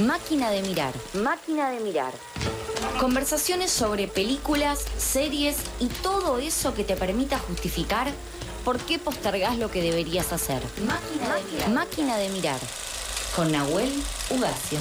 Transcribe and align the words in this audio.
Máquina 0.00 0.50
de 0.50 0.62
mirar. 0.62 0.92
Máquina 1.14 1.70
de 1.70 1.80
mirar. 1.80 2.12
Conversaciones 3.00 3.70
sobre 3.70 4.06
películas, 4.06 4.84
series 4.96 5.56
y 5.80 5.88
todo 5.88 6.38
eso 6.38 6.74
que 6.74 6.84
te 6.84 6.94
permita 6.96 7.38
justificar 7.38 8.08
por 8.64 8.78
qué 8.78 8.98
postergás 8.98 9.58
lo 9.58 9.70
que 9.70 9.82
deberías 9.82 10.32
hacer. 10.32 10.62
Máquina 10.86 11.34
de 11.34 11.42
mirar. 11.52 11.70
Máquina 11.70 12.16
de 12.16 12.28
mirar. 12.28 12.60
Con 13.34 13.50
Nahuel 13.52 13.92
Ugacio. 14.30 14.78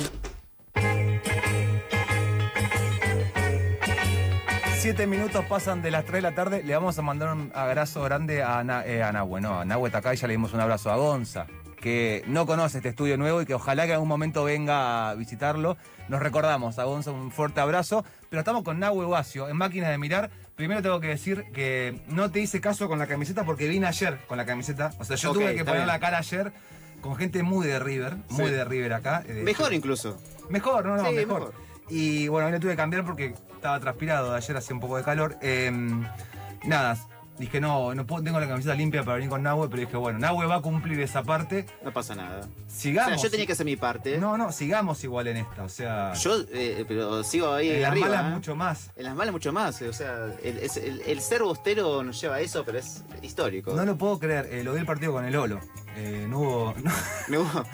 Siete 4.79 5.07
minutos 5.07 5.43
pasan 5.49 5.81
de 5.81 5.91
las 5.91 6.05
3 6.05 6.13
de 6.15 6.21
la 6.21 6.36
tarde. 6.36 6.63
Le 6.63 6.73
vamos 6.75 6.97
a 6.97 7.02
mandar 7.02 7.34
un 7.34 7.52
abrazo 7.54 8.04
grande 8.04 8.41
a, 8.43 8.63
Na- 8.63 8.86
eh, 8.86 9.04
a 9.04 9.11
Nahue. 9.11 9.41
No, 9.41 9.59
a 9.59 9.65
Nahue 9.65 9.89
está 9.89 9.97
acá 9.99 10.13
y 10.13 10.18
ya 10.18 10.27
le 10.27 10.34
dimos 10.34 10.54
un 10.54 10.61
abrazo 10.61 10.89
a 10.91 10.95
Gonza, 10.95 11.45
que 11.79 12.23
no 12.27 12.45
conoce 12.45 12.77
este 12.77 12.89
estudio 12.89 13.17
nuevo 13.17 13.41
y 13.41 13.45
que 13.45 13.53
ojalá 13.53 13.83
que 13.83 13.89
en 13.89 13.93
algún 13.95 14.09
momento 14.09 14.43
venga 14.43 15.09
a 15.09 15.15
visitarlo. 15.15 15.77
Nos 16.09 16.19
recordamos 16.21 16.79
a 16.79 16.83
Gonza 16.85 17.11
un 17.11 17.31
fuerte 17.31 17.59
abrazo. 17.59 18.04
Pero 18.29 18.41
estamos 18.41 18.63
con 18.63 18.79
Nahue 18.79 19.05
Ugacio 19.05 19.47
en 19.47 19.55
Máquinas 19.57 19.89
de 19.89 19.97
Mirar. 19.97 20.29
Primero 20.55 20.82
tengo 20.82 20.99
que 20.99 21.07
decir 21.07 21.45
que 21.54 22.01
no 22.09 22.29
te 22.32 22.39
hice 22.41 22.59
caso 22.59 22.87
con 22.89 22.99
la 22.99 23.07
camiseta 23.07 23.45
porque 23.45 23.68
vine 23.68 23.87
ayer 23.87 24.18
con 24.27 24.37
la 24.37 24.45
camiseta. 24.45 24.91
O 24.99 25.05
sea, 25.05 25.15
yo 25.15 25.32
tuve 25.33 25.55
que 25.55 25.63
poner 25.63 25.82
bien. 25.82 25.87
la 25.87 25.99
cara 25.99 26.18
ayer 26.18 26.51
con 27.01 27.15
gente 27.15 27.43
muy 27.43 27.68
de 27.68 27.79
River, 27.79 28.18
muy 28.29 28.47
Sí. 28.47 28.51
de 28.51 28.65
River 28.65 28.93
acá. 28.93 29.23
Eh, 29.27 29.33
de 29.33 29.43
Mejor 29.43 29.68
hecho- 29.68 29.75
incluso. 29.75 30.18
Mejor, 30.49 30.85
no, 30.85 30.97
no, 30.97 31.07
Sí, 31.09 31.15
mejor. 31.15 31.39
mejor. 31.39 31.54
Y 31.89 32.27
bueno, 32.27 32.47
hoy 32.47 32.53
le 32.53 32.59
tuve 32.59 32.71
que 32.71 32.77
cambiar 32.77 33.05
porque 33.05 33.33
estaba 33.55 33.80
transpirado. 33.80 34.33
Ayer 34.35 34.57
hacía 34.57 34.73
un 34.75 34.81
poco 34.81 34.97
de 34.97 35.03
calor. 35.03 35.38
Eh, 35.41 35.71
nada, 36.66 36.97
dije 37.39 37.59
no, 37.61 37.94
no 37.95 38.05
puedo, 38.05 38.23
tengo 38.23 38.39
la 38.39 38.47
camiseta 38.47 38.73
limpia 38.75 39.03
para 39.03 39.16
venir 39.16 39.30
con 39.30 39.44
Nahue, 39.44 39.69
pero 39.69 39.81
dije 39.81 39.97
bueno, 39.97 40.19
Nahue 40.19 40.45
va 40.45 40.55
a 40.55 40.61
cumplir 40.61 41.00
esa 41.02 41.23
parte. 41.23 41.66
No 41.83 41.91
pasa 41.94 42.16
nada. 42.16 42.47
Sigamos. 42.67 43.13
O 43.13 43.16
sea, 43.16 43.23
yo 43.23 43.31
tenía 43.31 43.45
que 43.45 43.53
hacer 43.53 43.66
mi 43.66 43.75
parte. 43.75 44.17
No, 44.17 44.38
no, 44.38 44.52
sigamos 44.52 45.03
igual 45.03 45.27
en 45.27 45.38
esta. 45.38 45.63
O 45.63 45.69
sea, 45.69 46.13
Yo, 46.13 46.38
eh, 46.52 46.86
pero 46.88 47.23
sigo 47.23 47.53
ahí 47.53 47.69
en 47.69 47.81
las 47.81 47.91
arriba. 47.91 48.08
malas 48.08 48.25
¿eh? 48.31 48.35
mucho 48.35 48.55
más. 48.55 48.91
En 48.95 49.03
las 49.05 49.15
malas 49.15 49.31
mucho 49.31 49.52
más. 49.53 49.81
eh, 49.81 49.89
O 49.89 49.93
sea, 49.93 50.25
el, 50.43 50.58
es- 50.59 50.77
el- 50.77 51.02
el 51.02 51.21
ser 51.21 51.43
bostero 51.43 52.03
nos 52.03 52.19
lleva 52.19 52.35
a 52.35 52.39
eso, 52.41 52.63
pero 52.65 52.80
es 52.80 53.03
histórico. 53.21 53.73
No 53.73 53.85
lo 53.85 53.97
puedo 53.97 54.19
creer. 54.19 54.47
eh, 54.52 54.63
lo 54.63 54.73
vi 54.73 54.80
el 54.80 54.85
partido 54.85 55.11
con 55.13 55.25
el 55.25 55.35
Olo. 55.35 55.59
No 56.27 56.39
hubo. 56.39 56.73
no- 57.27 57.41
hubo- 57.41 57.65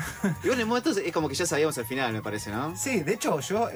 Igual 0.44 0.62
en 0.62 0.68
momentos 0.68 0.98
es 0.98 1.12
como 1.12 1.28
que 1.28 1.36
ya 1.36 1.46
sabíamos 1.46 1.78
el 1.78 1.86
final, 1.86 2.14
me 2.14 2.22
parece, 2.22 2.52
¿no? 2.52 2.76
Sí, 2.76 3.02
de 3.02 3.14
hecho, 3.14 3.40
yo 3.42 3.70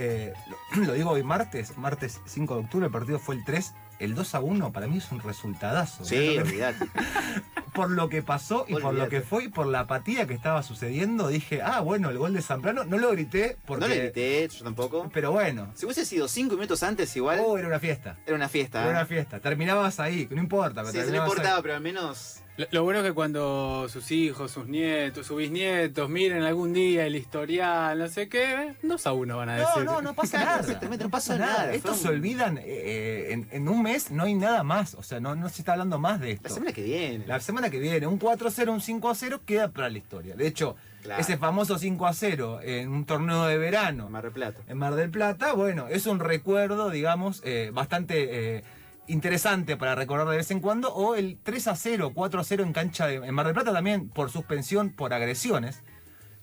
lo, 0.75 0.83
lo 0.85 0.93
digo 0.93 1.09
hoy 1.11 1.23
martes, 1.23 1.77
martes 1.77 2.21
5 2.25 2.55
de 2.55 2.59
octubre, 2.61 2.85
el 2.85 2.91
partido 2.91 3.19
fue 3.19 3.35
el 3.35 3.43
3. 3.43 3.73
El 3.99 4.15
2 4.15 4.35
a 4.35 4.39
1 4.39 4.71
para 4.71 4.87
mí 4.87 4.97
es 4.97 5.11
un 5.11 5.19
resultadazo. 5.19 6.05
Sí, 6.05 6.15
¿eh? 6.35 6.41
olvidate. 6.41 6.85
por 7.73 7.91
lo 7.91 8.09
que 8.09 8.23
pasó 8.23 8.65
y 8.67 8.75
por 8.75 8.93
lo 8.93 9.07
que 9.07 9.21
fue 9.21 9.45
y 9.45 9.47
por 9.49 9.67
la 9.67 9.81
apatía 9.81 10.25
que 10.25 10.33
estaba 10.33 10.63
sucediendo, 10.63 11.27
dije, 11.27 11.61
ah, 11.61 11.79
bueno, 11.81 12.09
el 12.09 12.17
gol 12.17 12.33
de 12.33 12.41
Zambrano, 12.41 12.83
no 12.85 12.97
lo 12.97 13.11
grité 13.11 13.57
porque... 13.65 13.81
No 13.81 13.87
le 13.87 14.01
grité, 14.01 14.47
yo 14.47 14.63
tampoco. 14.63 15.09
Pero 15.13 15.31
bueno, 15.31 15.71
Si 15.75 15.85
hubiese 15.85 16.05
sido 16.05 16.27
cinco 16.27 16.55
minutos 16.55 16.81
antes, 16.83 17.15
igual 17.15 17.39
oh, 17.43 17.57
era 17.57 17.67
una 17.67 17.79
fiesta. 17.79 18.17
era 18.25 18.35
una 18.35 18.49
fiesta. 18.49 18.81
Era 18.81 18.89
¿eh? 18.89 18.93
una 18.93 19.05
fiesta. 19.05 19.39
Terminabas 19.39 19.99
ahí, 19.99 20.27
no 20.31 20.41
importa. 20.41 20.83
pero 20.83 20.91
Sí, 21.05 21.11
no 21.11 21.17
importaba, 21.17 21.57
ahí. 21.57 21.61
pero 21.61 21.75
al 21.75 21.81
menos. 21.81 22.41
Lo, 22.57 22.65
lo 22.71 22.83
bueno 22.83 22.99
es 23.01 23.05
que 23.05 23.13
cuando 23.13 23.87
sus 23.87 24.09
hijos, 24.11 24.49
sus 24.51 24.67
nietos, 24.67 25.27
sus 25.27 25.37
bisnietos 25.37 26.09
miren 26.09 26.43
algún 26.43 26.73
día 26.73 27.05
el 27.05 27.15
historial, 27.15 27.99
no 27.99 28.07
sé 28.09 28.27
qué, 28.29 28.73
2 28.81 29.07
a 29.07 29.13
1 29.13 29.37
van 29.37 29.49
a 29.49 29.57
No, 29.57 29.67
decir. 29.67 29.83
no, 29.85 30.01
no 30.01 30.13
pasa 30.15 30.37
Claro, 30.41 30.61
nada. 30.67 30.79
No 30.81 30.89
no 30.89 31.09
pasa 31.09 31.09
pasa 31.09 31.37
nada. 31.37 31.57
nada, 31.59 31.73
Estos 31.73 31.97
se 31.97 32.07
olvidan, 32.09 32.57
eh, 32.57 32.63
eh, 32.65 33.27
en, 33.33 33.47
en 33.51 33.69
un 33.69 33.83
mes 33.83 34.09
no 34.11 34.23
hay 34.23 34.33
nada 34.33 34.63
más. 34.63 34.95
O 34.95 35.03
sea, 35.03 35.19
no, 35.19 35.35
no 35.35 35.49
se 35.49 35.61
está 35.61 35.73
hablando 35.73 35.99
más 35.99 36.19
de 36.19 36.31
esto. 36.31 36.47
La 36.49 36.53
semana 36.55 36.71
que 36.73 36.83
viene. 36.83 37.27
La 37.27 37.39
semana 37.39 37.69
que 37.69 37.79
viene, 37.79 38.07
un 38.07 38.19
4-0, 38.19 38.69
un 38.69 38.81
5-0 39.01 39.39
queda 39.45 39.67
para 39.69 39.89
la 39.89 39.97
historia. 39.97 40.35
De 40.35 40.47
hecho, 40.47 40.75
Claro. 41.03 41.21
ese 41.21 41.37
famoso 41.37 41.77
5-0 41.77 42.59
en 42.63 42.89
un 42.89 43.05
torneo 43.05 43.45
de 43.45 43.57
verano 43.57 44.09
Mar 44.09 44.23
del 44.23 44.31
Plata. 44.33 44.61
en 44.67 44.77
Mar 44.77 44.95
del 44.95 45.09
Plata, 45.11 45.53
bueno, 45.53 45.87
es 45.87 46.05
un 46.07 46.19
recuerdo, 46.19 46.89
digamos, 46.89 47.41
eh, 47.45 47.69
bastante 47.71 48.57
eh, 48.57 48.63
interesante 49.07 49.77
para 49.77 49.95
recordar 49.95 50.27
de 50.29 50.37
vez 50.37 50.51
en 50.51 50.59
cuando. 50.59 50.93
O 50.93 51.15
el 51.15 51.37
3 51.43 51.67
a 51.69 51.75
0, 51.75 52.11
4 52.13 52.39
a 52.39 52.43
0 52.43 52.63
en 52.63 52.73
cancha 52.73 53.07
de, 53.07 53.15
en 53.15 53.33
Mar 53.33 53.45
del 53.45 53.55
Plata 53.55 53.73
también 53.73 54.09
por 54.09 54.29
suspensión 54.29 54.89
por 54.91 55.13
agresiones. 55.13 55.81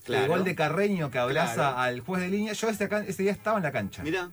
Claro. 0.04 0.24
El 0.24 0.28
gol 0.30 0.44
de 0.44 0.54
Carreño 0.54 1.10
que 1.10 1.18
abraza 1.18 1.54
Claro. 1.54 1.78
al 1.78 2.00
juez 2.00 2.20
de 2.22 2.28
línea. 2.28 2.52
Yo 2.52 2.68
ese, 2.68 2.88
ese 3.06 3.22
día 3.22 3.32
estaba 3.32 3.56
en 3.58 3.62
la 3.64 3.72
cancha. 3.72 4.02
Mira, 4.02 4.30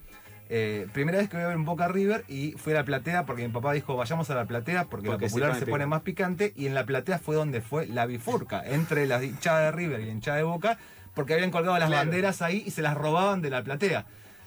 Eh, 0.54 0.86
primera 0.92 1.18
vez 1.18 1.30
que 1.30 1.38
voy 1.38 1.46
a 1.46 1.48
ver 1.48 1.56
un 1.56 1.64
Boca 1.64 1.88
River 1.88 2.26
y 2.28 2.52
fui 2.58 2.74
a 2.74 2.76
la 2.76 2.84
platea 2.84 3.26
porque 3.26 3.48
mi 3.48 3.54
papá 3.54 3.72
dijo 3.72 3.96
vayamos 3.96 4.30
a 4.32 4.36
la 4.36 4.44
platea 4.44 4.84
porque, 4.84 5.08
Porque 5.08 5.24
la 5.26 5.30
popular 5.30 5.56
se 5.58 5.66
pone 5.66 5.86
más 5.86 6.02
picante 6.02 6.52
y 6.58 6.66
en 6.68 6.74
la 6.74 6.86
platea 6.86 7.20
fue 7.20 7.38
donde 7.38 7.62
fue 7.62 7.88
la 7.88 8.06
bifurca 8.06 8.62
entre 8.66 9.08
la 9.08 9.24
hinchada 9.24 9.62
de 9.62 9.72
River 9.72 10.02
y 10.02 10.06
la 10.08 10.12
hinchada 10.12 10.36
de 10.36 10.44
Boca 10.44 10.78
porque 11.16 11.36
habían 11.36 11.52
colgado 11.52 11.80
las 11.80 11.88
Claro. 11.88 12.06
banderas 12.06 12.42
ahí 12.42 12.64
y 12.66 12.72
se 12.72 12.82
las 12.82 12.96
robaban 12.96 13.42
de 13.42 13.50
la 13.50 13.64
platea. 13.64 14.06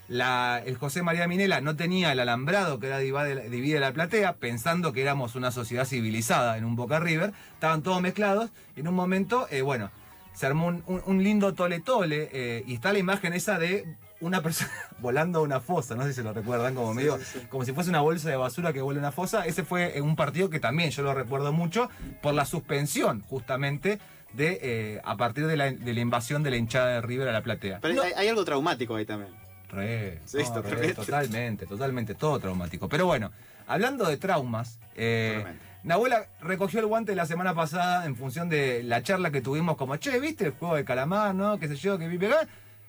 La- 0.09 0.63
el 0.65 0.77
José 0.77 1.03
María 1.03 1.27
Minela 1.27 1.61
no 1.61 1.77
tenía 1.77 2.13
el 2.13 2.21
alambrado 2.21 2.79
que 2.79 2.89
era 2.89 2.99
divide 2.99 3.81
la, 3.81 3.93
platea, 3.93 4.35
pensando 4.35 4.93
que 4.93 5.01
éramos 5.03 5.35
una 5.35 5.51
sociedad 5.51 5.87
civilizada 5.87 6.59
en 6.59 6.65
un 6.65 6.77
Boca 6.77 7.01
River, 7.01 7.33
estaban 7.55 7.83
todos 7.83 8.01
mezclados 8.03 8.51
y 8.77 8.81
en 8.81 8.89
un 8.89 8.95
momento, 8.95 9.47
eh, 9.51 9.63
bueno, 9.63 9.91
se 10.35 10.47
armó 10.47 10.67
un, 10.67 10.83
un- 10.87 11.03
un 11.07 11.23
lindo 11.23 11.55
tole 11.55 11.81
tole 11.81 12.29
eh, 12.33 12.65
y 12.67 12.75
está 12.75 12.93
la 12.93 12.99
imagen 12.99 13.33
esa 13.33 13.59
de 13.59 13.87
una 14.21 14.43
persona 14.43 14.71
volando 14.99 15.39
a 15.39 15.43
una 15.43 15.61
fosa, 15.61 15.95
no 15.95 16.03
sé 16.03 16.11
si 16.11 16.15
se 16.17 16.23
lo 16.23 16.33
recuerdan, 16.33 16.75
como 16.75 16.93
medio, 16.95 17.19
como 17.51 17.65
si 17.65 17.73
fuese 17.73 17.91
una 17.91 18.01
bolsa 18.01 18.29
de 18.29 18.37
basura 18.37 18.73
que 18.73 18.81
vuela 18.83 18.99
a 19.01 19.03
una 19.05 19.13
fosa. 19.13 19.47
Ese 19.47 19.65
fue 19.65 19.97
eh, 19.97 20.01
un 20.03 20.17
partido 20.17 20.51
que 20.51 20.61
también 20.61 20.91
yo 20.91 21.03
lo 21.03 21.15
recuerdo 21.15 21.53
mucho 21.53 21.89
por 22.23 22.35
la 22.35 22.45
suspensión 22.45 23.23
justamente 23.23 23.99
de 24.33 24.59
eh, 24.63 25.01
a 25.05 25.17
partir 25.17 25.47
de 25.47 25.57
la, 25.57 25.71
de 25.71 25.95
la 25.95 26.01
invasión 26.01 26.43
de 26.43 26.51
la 26.51 26.57
hinchada 26.57 26.89
de 26.89 27.01
River 27.01 27.29
a 27.29 27.33
la 27.33 27.43
platea. 27.43 27.79
pero 27.81 27.95
No- 27.95 28.03
hay, 28.03 28.13
hay 28.17 28.29
algo 28.29 28.45
traumático 28.45 28.97
ahí 28.97 29.05
también. 29.07 29.31
Re, 29.75 30.21
Sí, 30.25 30.39
no, 30.55 30.63
re, 30.63 30.95
totalmente. 30.95 31.67
totalmente, 31.67 32.15
todo 32.15 32.39
traumático. 32.39 32.89
Pero 32.89 33.07
bueno, 33.07 33.31
hablando 33.67 34.07
de 34.07 34.17
traumas, 34.17 34.79
eh. 34.97 35.45
Nahuela 35.83 36.29
recogió 36.41 36.81
el 36.81 36.87
guante 36.87 37.15
la 37.15 37.27
semana 37.27 37.55
pasada 37.55 38.07
en 38.07 38.17
función 38.17 38.49
de 38.49 38.83
la 38.83 39.03
charla 39.03 39.31
que 39.31 39.43
tuvimos 39.43 39.77
como, 39.77 39.97
che, 39.97 40.19
¿viste 40.19 40.47
el 40.47 40.53
juego 40.53 40.77
de 40.77 40.85
calamar, 40.85 41.35
no? 41.35 41.59
¿Qué 41.59 41.69
sé 41.69 41.77
yo, 41.77 41.99
que? 41.99 42.09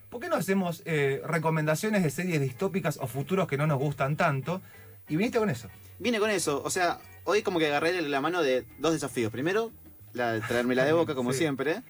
¿Por 0.10 0.22
qué 0.22 0.30
no 0.30 0.38
hacemos 0.38 0.82
eh, 0.86 1.22
recomendaciones 1.26 2.04
de 2.04 2.10
series 2.10 2.40
distópicas 2.40 2.98
o 3.02 3.08
futuros 3.08 3.50
que 3.50 3.58
no 3.58 3.68
nos 3.68 3.80
gustan 3.80 4.16
tanto? 4.16 4.62
Y 5.10 5.18
viniste 5.18 5.40
con 5.40 5.50
eso. 5.50 5.68
Vine 6.00 6.20
con 6.20 6.30
eso, 6.30 6.62
o 6.64 6.70
sea, 6.70 7.00
hoy 7.26 7.42
como 7.42 7.60
que 7.60 7.68
agarré 7.68 8.02
la 8.02 8.22
mano 8.22 8.42
de 8.42 8.66
dos 8.80 8.94
desafíos. 8.94 9.30
Primero, 9.30 9.72
la, 10.14 10.40
traerme 10.48 10.74
la 10.74 10.86
de 10.86 10.94
boca 10.94 11.16
como 11.16 11.32
Sí. 11.34 11.40
siempre. 11.40 11.82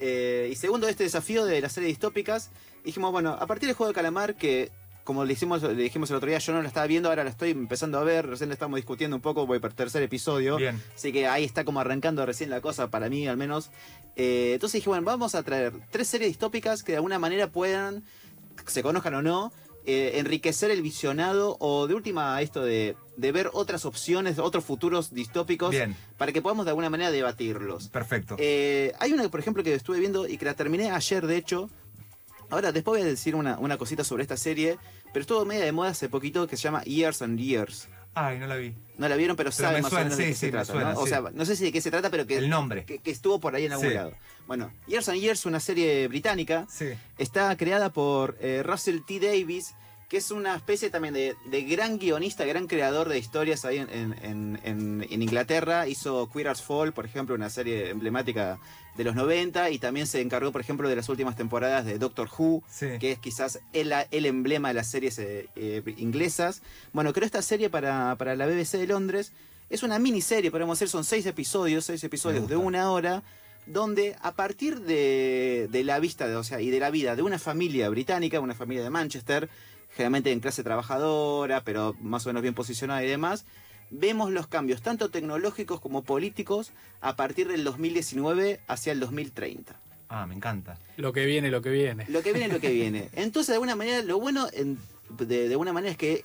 Eh, 0.00 0.48
y 0.50 0.56
segundo, 0.56 0.88
este 0.88 1.04
desafío 1.04 1.44
de 1.44 1.60
las 1.60 1.72
series 1.72 1.90
distópicas. 1.92 2.50
Dijimos, 2.84 3.12
bueno, 3.12 3.30
a 3.38 3.46
partir 3.46 3.66
del 3.66 3.76
juego 3.76 3.88
de 3.88 3.94
calamar, 3.94 4.34
que 4.34 4.70
como 5.04 5.24
le, 5.24 5.32
hicimos, 5.32 5.62
le 5.62 5.74
dijimos 5.74 6.10
el 6.10 6.16
otro 6.16 6.28
día, 6.28 6.38
yo 6.38 6.52
no 6.52 6.62
la 6.62 6.68
estaba 6.68 6.86
viendo, 6.86 7.08
ahora 7.08 7.24
la 7.24 7.30
estoy 7.30 7.50
empezando 7.50 7.98
a 7.98 8.04
ver, 8.04 8.26
recién 8.26 8.48
la 8.48 8.54
estamos 8.54 8.76
discutiendo 8.76 9.16
un 9.16 9.22
poco, 9.22 9.46
voy 9.46 9.58
por 9.58 9.70
el 9.70 9.76
tercer 9.76 10.02
episodio. 10.02 10.56
Bien. 10.56 10.80
Así 10.94 11.12
que 11.12 11.26
ahí 11.26 11.44
está 11.44 11.64
como 11.64 11.80
arrancando 11.80 12.24
recién 12.24 12.50
la 12.50 12.60
cosa, 12.60 12.90
para 12.90 13.08
mí 13.08 13.26
al 13.26 13.36
menos. 13.36 13.70
Eh, 14.16 14.52
entonces 14.54 14.78
dije, 14.78 14.88
bueno, 14.88 15.04
vamos 15.04 15.34
a 15.34 15.42
traer 15.42 15.72
tres 15.90 16.08
series 16.08 16.30
distópicas 16.30 16.82
que 16.82 16.92
de 16.92 16.96
alguna 16.96 17.18
manera 17.18 17.48
puedan, 17.48 18.04
se 18.66 18.82
conozcan 18.82 19.14
o 19.14 19.22
no, 19.22 19.52
eh, 19.86 20.12
enriquecer 20.16 20.70
el 20.70 20.82
visionado 20.82 21.56
o 21.58 21.86
de 21.86 21.94
última 21.94 22.40
esto 22.42 22.62
de, 22.62 22.96
de 23.16 23.32
ver 23.32 23.50
otras 23.52 23.86
opciones, 23.86 24.38
otros 24.38 24.64
futuros 24.64 25.12
distópicos, 25.12 25.70
Bien. 25.70 25.96
para 26.18 26.32
que 26.32 26.42
podamos 26.42 26.66
de 26.66 26.70
alguna 26.70 26.90
manera 26.90 27.10
debatirlos. 27.10 27.88
Perfecto. 27.88 28.36
Eh, 28.38 28.92
hay 28.98 29.12
una, 29.12 29.28
por 29.28 29.40
ejemplo, 29.40 29.62
que 29.62 29.74
estuve 29.74 29.98
viendo 29.98 30.28
y 30.28 30.36
que 30.36 30.44
la 30.44 30.54
terminé 30.54 30.90
ayer, 30.90 31.26
de 31.26 31.36
hecho. 31.36 31.70
Ahora, 32.50 32.72
después 32.72 33.00
voy 33.00 33.06
a 33.06 33.10
decir 33.10 33.34
una, 33.34 33.58
una 33.58 33.78
cosita 33.78 34.04
sobre 34.04 34.22
esta 34.22 34.36
serie, 34.36 34.78
pero 35.12 35.20
estuvo 35.22 35.44
media 35.44 35.64
de 35.64 35.72
moda 35.72 35.90
hace 35.90 36.08
poquito 36.08 36.46
que 36.46 36.56
se 36.56 36.64
llama 36.64 36.82
Years 36.84 37.22
and 37.22 37.38
Years. 37.38 37.88
Ay, 38.12 38.38
no 38.40 38.46
la 38.48 38.56
vi. 38.56 38.74
No 38.98 39.08
la 39.08 39.14
vieron, 39.16 39.36
pero, 39.36 39.50
Pero 39.50 39.68
saben 39.68 39.82
más 39.82 39.92
o 39.92 39.96
menos 39.96 40.16
de 40.16 40.24
qué 40.26 40.32
sí, 40.34 40.38
se 40.40 40.50
trata, 40.50 40.72
suena, 40.72 40.92
¿no? 40.94 41.00
O 41.00 41.06
sea, 41.06 41.22
no 41.32 41.44
sé 41.44 41.54
si 41.54 41.64
de 41.64 41.72
qué 41.72 41.80
se 41.80 41.90
trata, 41.92 42.10
pero 42.10 42.26
que, 42.26 42.38
El 42.38 42.50
nombre. 42.50 42.84
que, 42.84 42.98
que 42.98 43.10
estuvo 43.12 43.38
por 43.38 43.54
ahí 43.54 43.66
en 43.66 43.72
algún 43.72 43.94
lado. 43.94 44.12
Bueno, 44.48 44.72
Years 44.88 45.08
and 45.08 45.20
Years, 45.20 45.46
una 45.46 45.60
serie 45.60 46.08
británica, 46.08 46.66
Sí. 46.68 46.86
está 47.18 47.56
creada 47.56 47.90
por 47.92 48.36
eh, 48.40 48.62
Russell 48.64 48.98
T. 49.06 49.20
Davis, 49.20 49.74
que 50.10 50.16
es 50.16 50.30
una 50.32 50.56
especie 50.56 50.90
también 50.90 51.14
de, 51.14 51.36
de 51.46 51.62
gran 51.62 51.96
guionista, 51.98 52.44
gran 52.44 52.66
creador 52.66 53.08
de 53.08 53.16
historias 53.16 53.64
ahí 53.64 53.78
en, 53.78 53.88
en- 53.90 54.58
en- 54.64 55.06
en 55.08 55.22
Inglaterra. 55.22 55.86
Hizo 55.86 56.28
Queer 56.32 56.48
as 56.48 56.62
Fall, 56.62 56.92
por 56.92 57.06
ejemplo, 57.06 57.34
una 57.36 57.48
serie 57.48 57.90
emblemática 57.90 58.58
de 58.96 59.04
los 59.04 59.14
90, 59.14 59.70
y 59.70 59.78
también 59.78 60.08
se 60.08 60.20
encargó, 60.20 60.50
por 60.50 60.60
ejemplo, 60.60 60.88
de 60.88 60.96
las 60.96 61.08
últimas 61.08 61.36
temporadas 61.36 61.86
de 61.86 61.96
Doctor 61.98 62.28
Who, 62.36 62.62
Sí. 62.68 62.88
que 62.98 63.12
es 63.12 63.18
quizás 63.20 63.60
el, 63.72 63.94
el 64.10 64.26
emblema 64.26 64.68
de 64.68 64.74
las 64.74 64.88
series 64.90 65.16
eh, 65.20 65.46
eh, 65.54 65.80
inglesas. 65.96 66.60
Bueno, 66.92 67.12
creó 67.12 67.24
esta 67.24 67.40
serie 67.40 67.70
para, 67.70 68.16
para 68.16 68.34
la 68.34 68.46
BBC 68.46 68.78
de 68.78 68.88
Londres. 68.88 69.32
Es 69.70 69.84
una 69.84 70.00
miniserie, 70.00 70.50
podemos 70.50 70.76
decir, 70.76 70.90
son 70.90 71.04
seis 71.04 71.24
episodios, 71.26 71.84
seis 71.84 72.02
episodios 72.02 72.48
de 72.48 72.56
una 72.56 72.90
hora, 72.90 73.22
donde 73.66 74.16
a 74.22 74.32
partir 74.32 74.80
de, 74.80 75.68
de 75.70 75.84
la 75.84 76.00
vista, 76.00 76.26
de, 76.26 76.34
o 76.34 76.42
sea, 76.42 76.60
y 76.60 76.70
de 76.70 76.80
la 76.80 76.90
vida 76.90 77.14
de 77.14 77.22
una 77.22 77.38
familia 77.38 77.88
británica, 77.88 78.40
una 78.40 78.54
familia 78.56 78.82
de 78.82 78.90
Manchester, 78.90 79.48
generalmente 79.94 80.32
en 80.32 80.40
clase 80.40 80.62
trabajadora, 80.62 81.62
pero 81.64 81.94
más 82.00 82.26
o 82.26 82.28
menos 82.30 82.42
bien 82.42 82.54
posicionada 82.54 83.02
y 83.04 83.08
demás, 83.08 83.44
vemos 83.90 84.30
los 84.30 84.46
cambios 84.46 84.82
tanto 84.82 85.10
tecnológicos 85.10 85.80
como 85.80 86.02
políticos 86.02 86.72
a 87.00 87.16
partir 87.16 87.48
del 87.48 87.64
2019 87.64 88.60
hacia 88.68 88.92
el 88.92 89.00
2030. 89.00 89.74
Ah, 90.08 90.26
me 90.26 90.34
encanta. 90.34 90.78
Lo 90.96 91.12
que 91.12 91.24
viene, 91.26 91.50
lo 91.50 91.62
que 91.62 91.70
viene. 91.70 92.04
Lo 92.08 92.22
que 92.22 92.32
viene 92.32 92.52
lo 92.52 92.60
que 92.60 92.70
viene. 92.70 93.08
Entonces, 93.14 93.48
de 93.48 93.54
alguna 93.54 93.76
manera, 93.76 94.02
lo 94.02 94.18
bueno 94.18 94.48
en- 94.52 94.78
de, 95.08 95.48
de 95.48 95.50
alguna 95.52 95.72
manera 95.72 95.92
es 95.92 95.98
que 95.98 96.24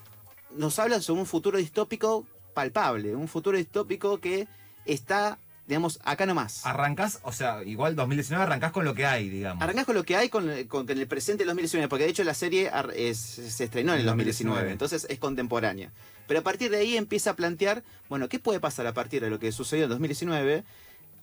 nos 0.56 0.78
habla 0.80 1.02
sobre 1.02 1.22
un 1.22 1.26
futuro 1.28 1.58
distópico 1.58 2.26
palpable, 2.54 3.16
un 3.16 3.28
futuro 3.28 3.58
distópico 3.58 4.20
que 4.20 4.48
está, 4.86 5.38
digamos, 5.68 6.00
acá 6.04 6.26
nomás. 6.26 6.66
Arrancás, 6.66 7.20
o 7.24 7.32
sea, 7.32 7.64
igual 7.64 7.96
2019 7.96 8.44
arrancás 8.44 8.72
con 8.72 8.86
lo 8.86 8.94
que 8.94 9.06
hay, 9.06 9.30
digamos. 9.30 9.64
Arrancás 9.64 9.86
con 9.86 9.96
lo 9.96 10.04
que 10.04 10.16
hay 10.16 10.30
con, 10.30 10.48
con- 10.68 10.86
con 10.88 10.98
el 10.98 11.08
presente 11.08 11.40
del 11.40 11.48
2019, 11.48 11.88
porque 11.90 12.04
de 12.06 12.12
hecho 12.12 12.24
la 12.24 12.34
serie 12.36 12.72
es- 12.96 13.18
se 13.18 13.64
estrenó 13.64 13.94
en 13.94 14.00
el 14.00 14.02
En 14.02 14.08
2019, 14.08 14.56
2019. 14.62 14.72
entonces 14.72 15.08
es 15.10 15.20
contemporánea. 15.20 15.92
Pero 16.28 16.40
a 16.40 16.44
partir 16.44 16.72
de 16.72 16.78
ahí 16.78 16.98
empieza 16.98 17.32
a 17.32 17.36
plantear, 17.36 17.84
bueno, 18.10 18.28
¿qué 18.30 18.40
puede 18.40 18.60
pasar 18.60 18.88
a 18.88 18.94
partir 18.94 19.22
de 19.24 19.30
lo 19.30 19.40
que 19.40 19.52
sucedió 19.52 19.84
en 19.86 19.90
2019 19.92 20.64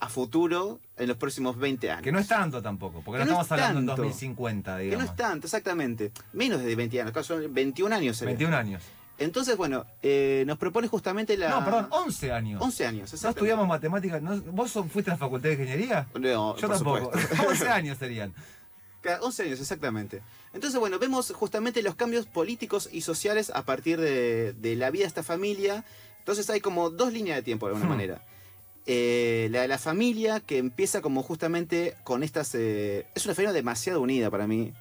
a 0.01 0.09
futuro 0.09 0.81
en 0.97 1.07
los 1.09 1.17
próximos 1.17 1.57
20 1.59 1.91
años? 1.91 2.03
Que 2.03 2.11
no 2.13 2.19
es 2.19 2.27
tanto 2.29 2.61
tampoco, 2.63 3.03
porque 3.05 3.19
Que 3.21 3.25
no 3.27 3.31
estamos 3.41 3.47
es 3.47 3.53
hablando 3.53 3.81
en 3.81 3.87
tanto. 3.87 4.03
2050, 4.03 4.77
Que 4.79 4.83
digamos. 4.85 5.05
no 5.07 5.11
es 5.13 5.17
tanto, 5.17 5.47
exactamente. 5.47 6.11
Menos 6.33 6.63
de 6.63 6.75
20 6.77 7.01
años, 7.01 7.11
acá 7.11 7.23
son 7.23 7.53
21 7.55 7.93
años. 7.95 8.17
sería. 8.17 8.31
21 8.35 8.57
años. 8.57 8.83
Entonces, 9.19 9.57
bueno, 9.57 9.85
eh, 10.03 10.43
nos 10.47 10.59
propone 10.59 10.89
justamente 10.89 11.37
la... 11.37 11.51
No, 11.51 11.65
perdón, 11.65 11.87
11 11.91 12.33
años. 12.33 12.61
11 12.63 12.87
años, 12.87 13.23
¿No 13.23 13.29
estudiamos 13.31 13.69
matemáticas? 13.69 14.21
¿No- 14.23 14.41
¿Vos 14.53 14.71
son- 14.71 14.91
fuiste 14.91 15.11
a 15.11 15.15
la 15.15 15.19
facultad 15.19 15.51
de 15.51 15.55
ingeniería? 15.55 16.09
No, 16.15 16.57
Yo 16.57 16.69
por 16.69 16.77
tampoco. 16.77 17.05
supuesto. 17.21 17.43
11 17.49 17.69
años 17.69 17.99
serían. 17.99 18.35
Claro, 19.01 19.25
11 19.27 19.43
años, 19.45 19.61
exactamente. 19.61 20.23
Entonces, 20.55 20.79
bueno, 20.81 20.99
vemos 20.99 21.33
justamente 21.33 21.83
los 21.83 21.95
cambios 21.95 22.27
políticos 22.27 22.89
y 22.93 23.03
sociales 23.03 23.51
a 23.55 23.63
partir 23.65 24.01
de, 24.01 24.53
de 24.55 24.77
la 24.77 24.91
vida 24.91 25.03
de 25.03 25.09
esta 25.09 25.23
familia. 25.23 25.85
Entonces 26.19 26.49
hay 26.51 26.61
como 26.61 26.91
dos 26.91 27.13
líneas 27.13 27.37
de 27.37 27.43
tiempo, 27.43 27.67
de 27.67 27.73
alguna 27.75 27.87
Hmm. 27.87 27.97
manera. 27.97 28.25
Eh, 28.87 29.49
la 29.53 29.63
de 29.63 29.69
la 29.69 29.79
familia, 29.79 30.41
que 30.41 30.59
empieza 30.59 31.01
como 31.03 31.23
justamente 31.23 31.97
con 32.03 32.23
estas... 32.25 32.55
eh, 32.55 33.07
es 33.15 33.25
una 33.27 33.35
familia 33.35 33.53
demasiado 33.53 34.01
unida 34.01 34.31
para 34.31 34.47
mí. 34.49 34.73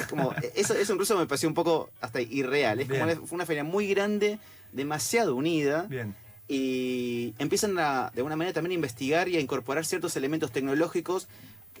Es 0.00 0.06
como, 0.06 0.34
eso, 0.54 0.74
eso 0.74 0.92
incluso 0.92 1.16
me 1.18 1.26
pareció 1.26 1.48
un 1.48 1.54
poco 1.54 1.90
hasta 2.00 2.20
irreal. 2.20 2.80
Es 2.80 2.88
como 2.88 3.02
una, 3.04 3.14
fue 3.26 3.36
una 3.36 3.46
familia 3.46 3.64
muy 3.64 3.88
grande, 3.88 4.38
demasiado 4.72 5.34
unida. 5.36 5.82
Bien. 5.88 6.14
y 6.48 7.34
empiezan 7.38 7.76
a, 7.78 8.10
de 8.14 8.20
alguna 8.20 8.36
manera 8.36 8.54
también 8.54 8.70
a 8.72 8.74
investigar 8.74 9.28
y 9.28 9.36
a 9.36 9.40
incorporar 9.40 9.84
ciertos 9.84 10.14
elementos 10.16 10.52
tecnológicos 10.52 11.26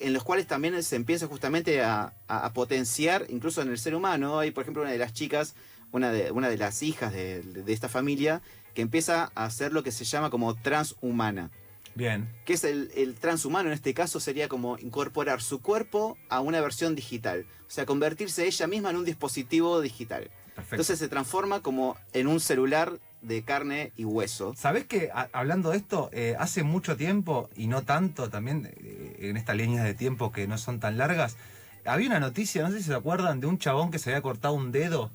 en 0.00 0.12
los 0.12 0.24
cuales 0.24 0.46
también 0.46 0.82
se 0.82 0.96
empieza 0.96 1.26
justamente 1.28 1.82
a, 1.82 2.12
a- 2.28 2.46
a 2.46 2.52
potenciar, 2.52 3.26
incluso 3.28 3.62
en 3.62 3.68
el 3.68 3.78
ser 3.78 3.94
humano. 3.94 4.38
Hay, 4.40 4.50
por 4.50 4.62
ejemplo, 4.62 4.82
una 4.82 4.90
de 4.90 4.98
las 4.98 5.12
chicas, 5.14 5.54
una 5.92 6.10
de, 6.10 6.32
una 6.32 6.48
de 6.48 6.58
las 6.58 6.82
hijas 6.82 7.12
de, 7.12 7.42
de 7.42 7.72
esta 7.72 7.88
familia, 7.88 8.42
que 8.74 8.82
empieza 8.82 9.30
a 9.34 9.44
hacer 9.46 9.72
lo 9.72 9.82
que 9.82 9.92
se 9.92 10.04
llama 10.04 10.28
como 10.30 10.54
transhumana. 10.54 11.50
Bien. 11.96 12.28
Que 12.44 12.52
es 12.52 12.62
el, 12.62 12.92
el 12.94 13.14
transhumano 13.14 13.68
en 13.70 13.72
este 13.74 13.92
caso 13.94 14.20
sería 14.20 14.48
como 14.48 14.78
incorporar 14.78 15.42
su 15.42 15.60
cuerpo 15.60 16.16
a 16.28 16.40
una 16.40 16.60
versión 16.60 16.94
digital. 16.94 17.46
O 17.66 17.70
sea, 17.70 17.86
convertirse 17.86 18.46
ella 18.46 18.66
misma 18.68 18.90
en 18.90 18.96
un 18.96 19.04
dispositivo 19.04 19.80
digital. 19.80 20.30
Perfecto. 20.54 20.74
Entonces 20.76 20.98
se 21.00 21.08
transforma 21.08 21.60
como 21.62 21.96
en 22.12 22.28
un 22.28 22.38
celular 22.38 23.00
de 23.22 23.42
carne 23.42 23.92
y 23.96 24.04
hueso. 24.04 24.54
¿Sabés 24.56 24.84
que 24.86 25.10
a- 25.12 25.28
hablando 25.32 25.70
de 25.70 25.78
esto, 25.78 26.10
eh, 26.12 26.36
hace 26.38 26.62
mucho 26.62 26.96
tiempo, 26.96 27.50
y 27.56 27.66
no 27.66 27.82
tanto 27.82 28.28
también 28.30 28.70
eh, 28.76 29.16
en 29.30 29.36
estas 29.36 29.56
líneas 29.56 29.84
de 29.84 29.94
tiempo 29.94 30.30
que 30.32 30.46
no 30.46 30.58
son 30.58 30.78
tan 30.80 30.96
largas, 30.98 31.36
había 31.84 32.08
una 32.08 32.20
noticia, 32.20 32.62
no 32.62 32.70
sé 32.70 32.78
si 32.78 32.84
se 32.84 32.94
acuerdan, 32.94 33.40
de 33.40 33.46
un 33.46 33.58
chabón 33.58 33.90
que 33.90 33.98
se 33.98 34.10
había 34.10 34.22
cortado 34.22 34.54
un 34.54 34.70
dedo 34.70 35.10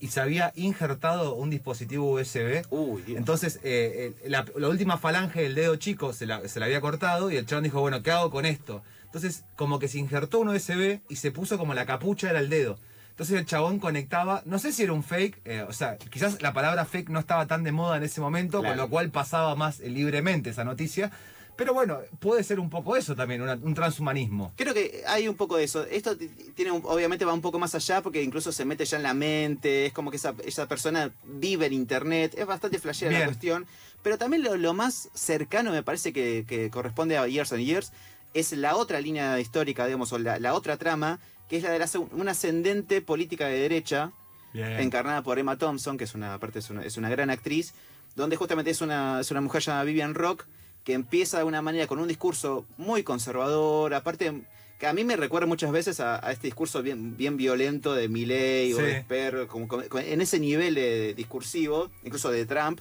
y 0.00 0.08
se 0.08 0.20
había 0.20 0.52
injertado 0.56 1.34
un 1.34 1.50
dispositivo 1.50 2.10
USB. 2.12 2.64
Uy. 2.70 3.02
Entonces, 3.08 3.56
eh, 3.62 4.14
eh, 4.22 4.28
la, 4.28 4.44
la 4.56 4.68
última 4.68 4.98
falange 4.98 5.42
del 5.42 5.54
dedo 5.54 5.76
chico 5.76 6.12
se 6.12 6.26
la, 6.26 6.46
se 6.48 6.60
la 6.60 6.66
había 6.66 6.80
cortado 6.80 7.30
y 7.30 7.36
el 7.36 7.46
chabón 7.46 7.64
dijo, 7.64 7.80
bueno, 7.80 8.02
¿qué 8.02 8.10
hago 8.10 8.30
con 8.30 8.46
esto? 8.46 8.82
Entonces, 9.04 9.44
como 9.56 9.78
que 9.78 9.88
se 9.88 9.98
injertó 9.98 10.40
un 10.40 10.48
USB 10.48 11.00
y 11.08 11.16
se 11.16 11.30
puso 11.30 11.58
como 11.58 11.74
la 11.74 11.86
capucha 11.86 12.28
era 12.30 12.40
el 12.40 12.48
dedo. 12.50 12.78
Entonces 13.10 13.38
el 13.38 13.46
chabón 13.46 13.78
conectaba, 13.78 14.42
no 14.44 14.58
sé 14.58 14.72
si 14.72 14.82
era 14.82 14.92
un 14.92 15.02
fake, 15.02 15.40
eh, 15.46 15.64
o 15.66 15.72
sea, 15.72 15.96
quizás 15.96 16.42
la 16.42 16.52
palabra 16.52 16.84
fake 16.84 17.08
no 17.08 17.18
estaba 17.18 17.46
tan 17.46 17.62
de 17.64 17.72
moda 17.72 17.96
en 17.96 18.02
ese 18.02 18.20
momento, 18.20 18.60
Claro. 18.60 18.74
con 18.74 18.76
lo 18.84 18.90
cual 18.90 19.08
pasaba 19.10 19.54
más 19.54 19.80
eh, 19.80 19.88
libremente 19.88 20.50
esa 20.50 20.64
noticia. 20.64 21.10
Pero 21.56 21.72
bueno, 21.72 21.98
puede 22.18 22.44
ser 22.44 22.60
un 22.60 22.68
poco 22.68 22.96
eso 22.96 23.14
también, 23.16 23.40
una- 23.42 23.54
un 23.54 23.74
transhumanismo. 23.74 24.52
Creo 24.56 24.74
que 24.74 25.02
hay 25.06 25.26
un 25.28 25.36
poco 25.36 25.56
de 25.56 25.64
eso. 25.64 25.84
Esto 25.84 26.16
tiene 26.54 26.70
un- 26.70 26.82
obviamente 26.84 27.24
va 27.24 27.32
un 27.32 27.40
poco 27.40 27.58
más 27.58 27.74
allá 27.74 28.02
porque 28.02 28.22
incluso 28.22 28.52
se 28.52 28.64
mete 28.64 28.84
ya 28.84 28.98
en 28.98 29.02
la 29.02 29.14
mente. 29.14 29.86
Es 29.86 29.92
como 29.92 30.10
que 30.10 30.18
esa, 30.18 30.34
esa 30.44 30.68
persona 30.68 31.10
vive 31.24 31.66
en 31.66 31.72
internet. 31.72 32.34
Es 32.36 32.46
bastante 32.46 32.78
flashera 32.78 33.18
la 33.18 33.24
cuestión. 33.24 33.66
Pero 34.02 34.18
también 34.18 34.42
lo, 34.42 34.56
lo 34.56 34.74
más 34.74 35.08
cercano 35.14 35.70
me 35.72 35.82
parece 35.82 36.12
que, 36.12 36.44
que 36.46 36.70
corresponde 36.70 37.16
a 37.16 37.26
Years 37.26 37.52
and 37.52 37.62
Years 37.62 37.92
es 38.34 38.52
la 38.52 38.76
otra 38.76 39.00
línea 39.00 39.40
histórica, 39.40 39.86
digamos, 39.86 40.12
o 40.12 40.18
la, 40.18 40.38
la 40.38 40.52
otra 40.54 40.76
trama, 40.76 41.18
que 41.48 41.56
es 41.56 41.62
la 41.62 41.70
de 41.70 41.78
la, 41.78 41.88
una 42.12 42.32
ascendente 42.32 43.00
política 43.00 43.46
de 43.46 43.58
derecha 43.58 44.12
Bien. 44.52 44.78
encarnada 44.80 45.22
por 45.22 45.38
Emma 45.38 45.56
Thompson, 45.56 45.96
que 45.96 46.04
es 46.04 46.14
una 46.14 46.34
aparte 46.34 46.58
es 46.58 46.68
una, 46.68 46.82
es 46.84 46.98
una 46.98 47.08
gran 47.08 47.30
actriz, 47.30 47.72
donde 48.14 48.36
justamente 48.36 48.70
es 48.70 48.80
una, 48.82 49.20
es 49.20 49.30
una 49.30 49.40
mujer 49.40 49.62
llamada 49.62 49.84
Vivian 49.84 50.14
Rock, 50.14 50.44
que 50.86 50.92
empieza 50.94 51.38
de 51.38 51.44
una 51.44 51.60
manera 51.60 51.86
con 51.88 51.98
un 51.98 52.06
discurso 52.08 52.64
muy 52.78 53.02
conservador, 53.02 53.92
aparte 53.92 54.42
que 54.78 54.86
a 54.86 54.92
mí 54.92 55.02
me 55.04 55.16
recuerda 55.16 55.46
muchas 55.46 55.72
veces 55.72 55.98
a, 56.00 56.24
a 56.24 56.30
este 56.32 56.46
discurso 56.46 56.80
bien, 56.82 57.16
bien 57.16 57.36
violento 57.36 57.92
de 57.94 58.08
Milley 58.08 58.72
o 58.72 58.76
de 58.78 59.00
Sper, 59.02 59.46
como, 59.48 59.66
como- 59.66 59.82
en 59.82 60.20
ese 60.20 60.38
nivel 60.38 60.76
de 60.76 61.12
discursivo, 61.14 61.90
incluso 62.04 62.30
de 62.30 62.46
Trump, 62.46 62.78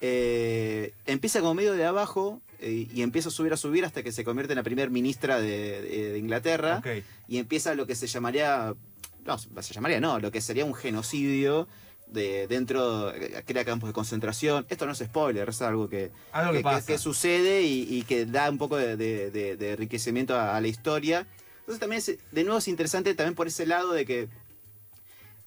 eh, 0.00 0.92
empieza 1.06 1.40
como 1.40 1.54
medio 1.54 1.72
de 1.74 1.84
abajo 1.84 2.40
eh, 2.60 2.86
y 2.92 3.02
empieza 3.02 3.28
a 3.28 3.32
subir 3.32 3.52
a 3.52 3.56
subir 3.56 3.84
hasta 3.84 4.02
que 4.02 4.12
se 4.12 4.24
convierte 4.24 4.52
en 4.52 4.56
la 4.56 4.62
primer 4.62 4.90
ministra 4.90 5.40
de, 5.40 5.82
de- 5.82 6.12
de 6.12 6.18
Inglaterra 6.18 6.78
y 7.28 7.38
empieza 7.38 7.74
lo 7.74 7.86
que 7.86 7.94
se 7.94 8.06
llamaría, 8.06 8.74
no, 9.24 9.38
se 9.38 9.74
llamaría 9.74 10.00
no, 10.00 10.18
lo 10.18 10.30
que 10.32 10.40
sería 10.40 10.64
un 10.64 10.74
genocidio 10.74 11.68
de 12.06 12.46
dentro, 12.46 13.12
eh, 13.14 13.42
crea 13.46 13.64
campos 13.64 13.88
de 13.88 13.92
concentración. 13.92 14.64
Esto 14.68 14.86
no 14.86 14.92
es 14.92 14.98
spoiler, 14.98 15.48
es 15.48 15.60
algo 15.62 15.88
que, 15.88 16.12
Algo 16.32 16.52
que, 16.52 16.58
que, 16.58 16.62
pasa. 16.64 16.86
que 16.86 16.98
sucede 16.98 17.62
y, 17.62 17.82
y 17.88 18.02
que 18.02 18.26
da 18.26 18.48
un 18.50 18.58
poco 18.58 18.76
de, 18.76 18.96
de- 18.96 19.30
de- 19.30 19.56
de 19.56 19.70
enriquecimiento 19.72 20.34
a, 20.36 20.56
a 20.56 20.60
la 20.60 20.68
historia. 20.68 21.26
Entonces 21.60 21.80
también, 21.80 21.98
es- 21.98 22.18
de 22.32 22.44
nuevo, 22.44 22.58
es 22.58 22.68
interesante 22.68 23.14
también 23.14 23.34
por 23.34 23.48
ese 23.48 23.66
lado 23.66 23.92
de 23.92 24.04
que 24.06 24.28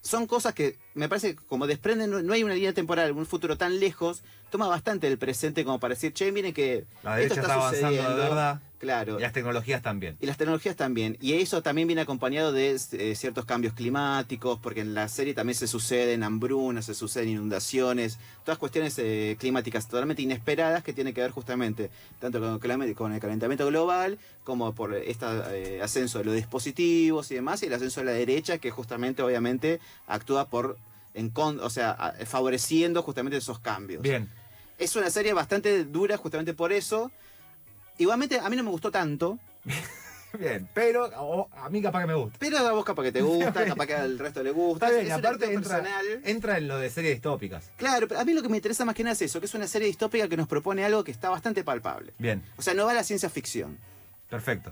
son 0.01 0.27
cosas 0.27 0.53
que 0.53 0.77
me 0.99 1.09
parece 1.09 1.35
que 1.35 1.41
como 1.47 1.65
desprenden, 1.65 2.11
no, 2.11 2.21
no 2.21 2.33
hay 2.33 2.43
una 2.43 2.53
línea 2.53 2.73
temporal, 2.73 3.13
un 3.13 3.25
futuro 3.25 3.57
tan 3.57 3.79
lejos, 3.79 4.21
toma 4.49 4.67
bastante 4.67 5.07
del 5.07 5.17
presente 5.17 5.63
como 5.63 5.79
para 5.79 5.95
decir, 5.95 6.13
che, 6.13 6.31
miren 6.31 6.53
que 6.53 6.85
La 7.03 7.19
esto 7.21 7.35
derecha 7.35 7.41
está, 7.41 7.53
está 7.73 7.87
avanzando 7.87 8.09
de 8.09 8.23
verdad. 8.29 8.61
Claro. 8.79 9.19
Y 9.19 9.21
las 9.21 9.33
tecnologías 9.33 9.81
también. 9.81 10.15
Y 10.21 10.25
las 10.25 10.37
tecnologías 10.37 10.75
también. 10.77 11.17
Y 11.19 11.33
eso 11.33 11.61
también 11.61 11.87
viene 11.87 12.01
acompañado 12.01 12.53
de 12.53 12.79
eh, 12.93 13.15
ciertos 13.15 13.43
cambios 13.43 13.73
climáticos, 13.73 14.57
porque 14.59 14.79
en 14.79 14.93
la 14.93 15.09
serie 15.09 15.33
también 15.33 15.55
se 15.55 15.67
suceden 15.67 16.23
hambrunas, 16.23 16.85
se 16.85 16.93
suceden 16.93 17.27
inundaciones, 17.27 18.19
todas 18.45 18.57
cuestiones 18.57 18.97
eh, 18.97 19.35
climáticas 19.37 19.87
totalmente 19.87 20.21
inesperadas 20.21 20.81
que 20.81 20.93
tienen 20.93 21.13
que 21.13 21.19
ver 21.19 21.31
justamente 21.31 21.89
tanto 22.21 22.39
con, 22.59 23.11
el 23.13 23.19
calentamiento 23.19 23.67
global, 23.67 24.17
como 24.45 24.73
por 24.73 24.95
este 24.95 25.25
eh, 25.51 25.81
ascenso 25.81 26.19
de 26.19 26.25
los 26.25 26.35
dispositivos 26.35 27.29
y 27.31 27.35
demás, 27.35 27.61
y 27.61 27.65
el 27.65 27.73
ascenso 27.73 27.99
de 27.99 28.05
la 28.05 28.13
derecha, 28.13 28.59
que 28.59 28.71
justamente, 28.71 29.21
obviamente, 29.21 29.81
actúa 30.07 30.47
por. 30.47 30.77
En 31.13 31.29
con- 31.29 31.59
o 31.59 31.69
sea, 31.69 32.15
favoreciendo 32.25 33.01
justamente 33.03 33.37
esos 33.37 33.59
cambios. 33.59 34.01
Bien. 34.01 34.29
Es 34.77 34.95
una 34.95 35.09
serie 35.09 35.33
bastante 35.33 35.83
dura 35.85 36.17
justamente 36.17 36.53
por 36.53 36.71
eso. 36.71 37.11
Igualmente, 37.97 38.39
a 38.39 38.49
mí 38.49 38.55
no 38.55 38.63
me 38.63 38.69
gustó 38.71 38.91
tanto. 38.91 39.37
Bien. 40.39 40.69
Pero 40.75 41.09
a 41.51 41.69
mí 41.69 41.81
capaz 41.81 42.01
que 42.01 42.07
me 42.07 42.13
gusta. 42.13 42.37
Pero 42.39 42.59
a 42.59 42.71
vos 42.71 42.85
capaz 42.85 43.01
que 43.01 43.11
te 43.11 43.21
gusta, 43.21 43.65
capaz 43.65 43.87
que 43.87 43.95
al 43.95 44.19
resto 44.19 44.43
le 44.43 44.51
gusta. 44.51 44.85
Está 44.85 44.99
bien, 44.99 45.11
Es 45.11 45.17
aparte 45.17 45.51
entra, 45.51 45.83
entra 46.23 46.57
en 46.59 46.67
lo 46.67 46.77
de 46.77 46.89
series 46.91 47.15
distópicas. 47.15 47.71
Claro, 47.77 48.07
pero 48.07 48.19
a 48.19 48.25
mí 48.25 48.33
lo 48.33 48.43
que 48.43 48.49
me 48.49 48.57
interesa 48.57 48.85
más 48.85 48.93
que 48.93 49.03
nada 49.03 49.13
es 49.13 49.23
eso, 49.23 49.39
que 49.39 49.47
es 49.47 49.53
una 49.55 49.65
serie 49.67 49.87
distópica 49.87 50.27
que 50.29 50.37
nos 50.37 50.47
propone 50.47 50.85
algo 50.85 51.03
que 51.03 51.11
está 51.11 51.29
bastante 51.31 51.63
palpable. 51.63 52.13
Bien. 52.19 52.43
O 52.57 52.61
sea, 52.61 52.75
no 52.75 52.85
va 52.85 52.91
a 52.91 52.93
la 52.93 53.03
ciencia 53.03 53.27
ficción. 53.29 53.79
Perfecto. 54.29 54.71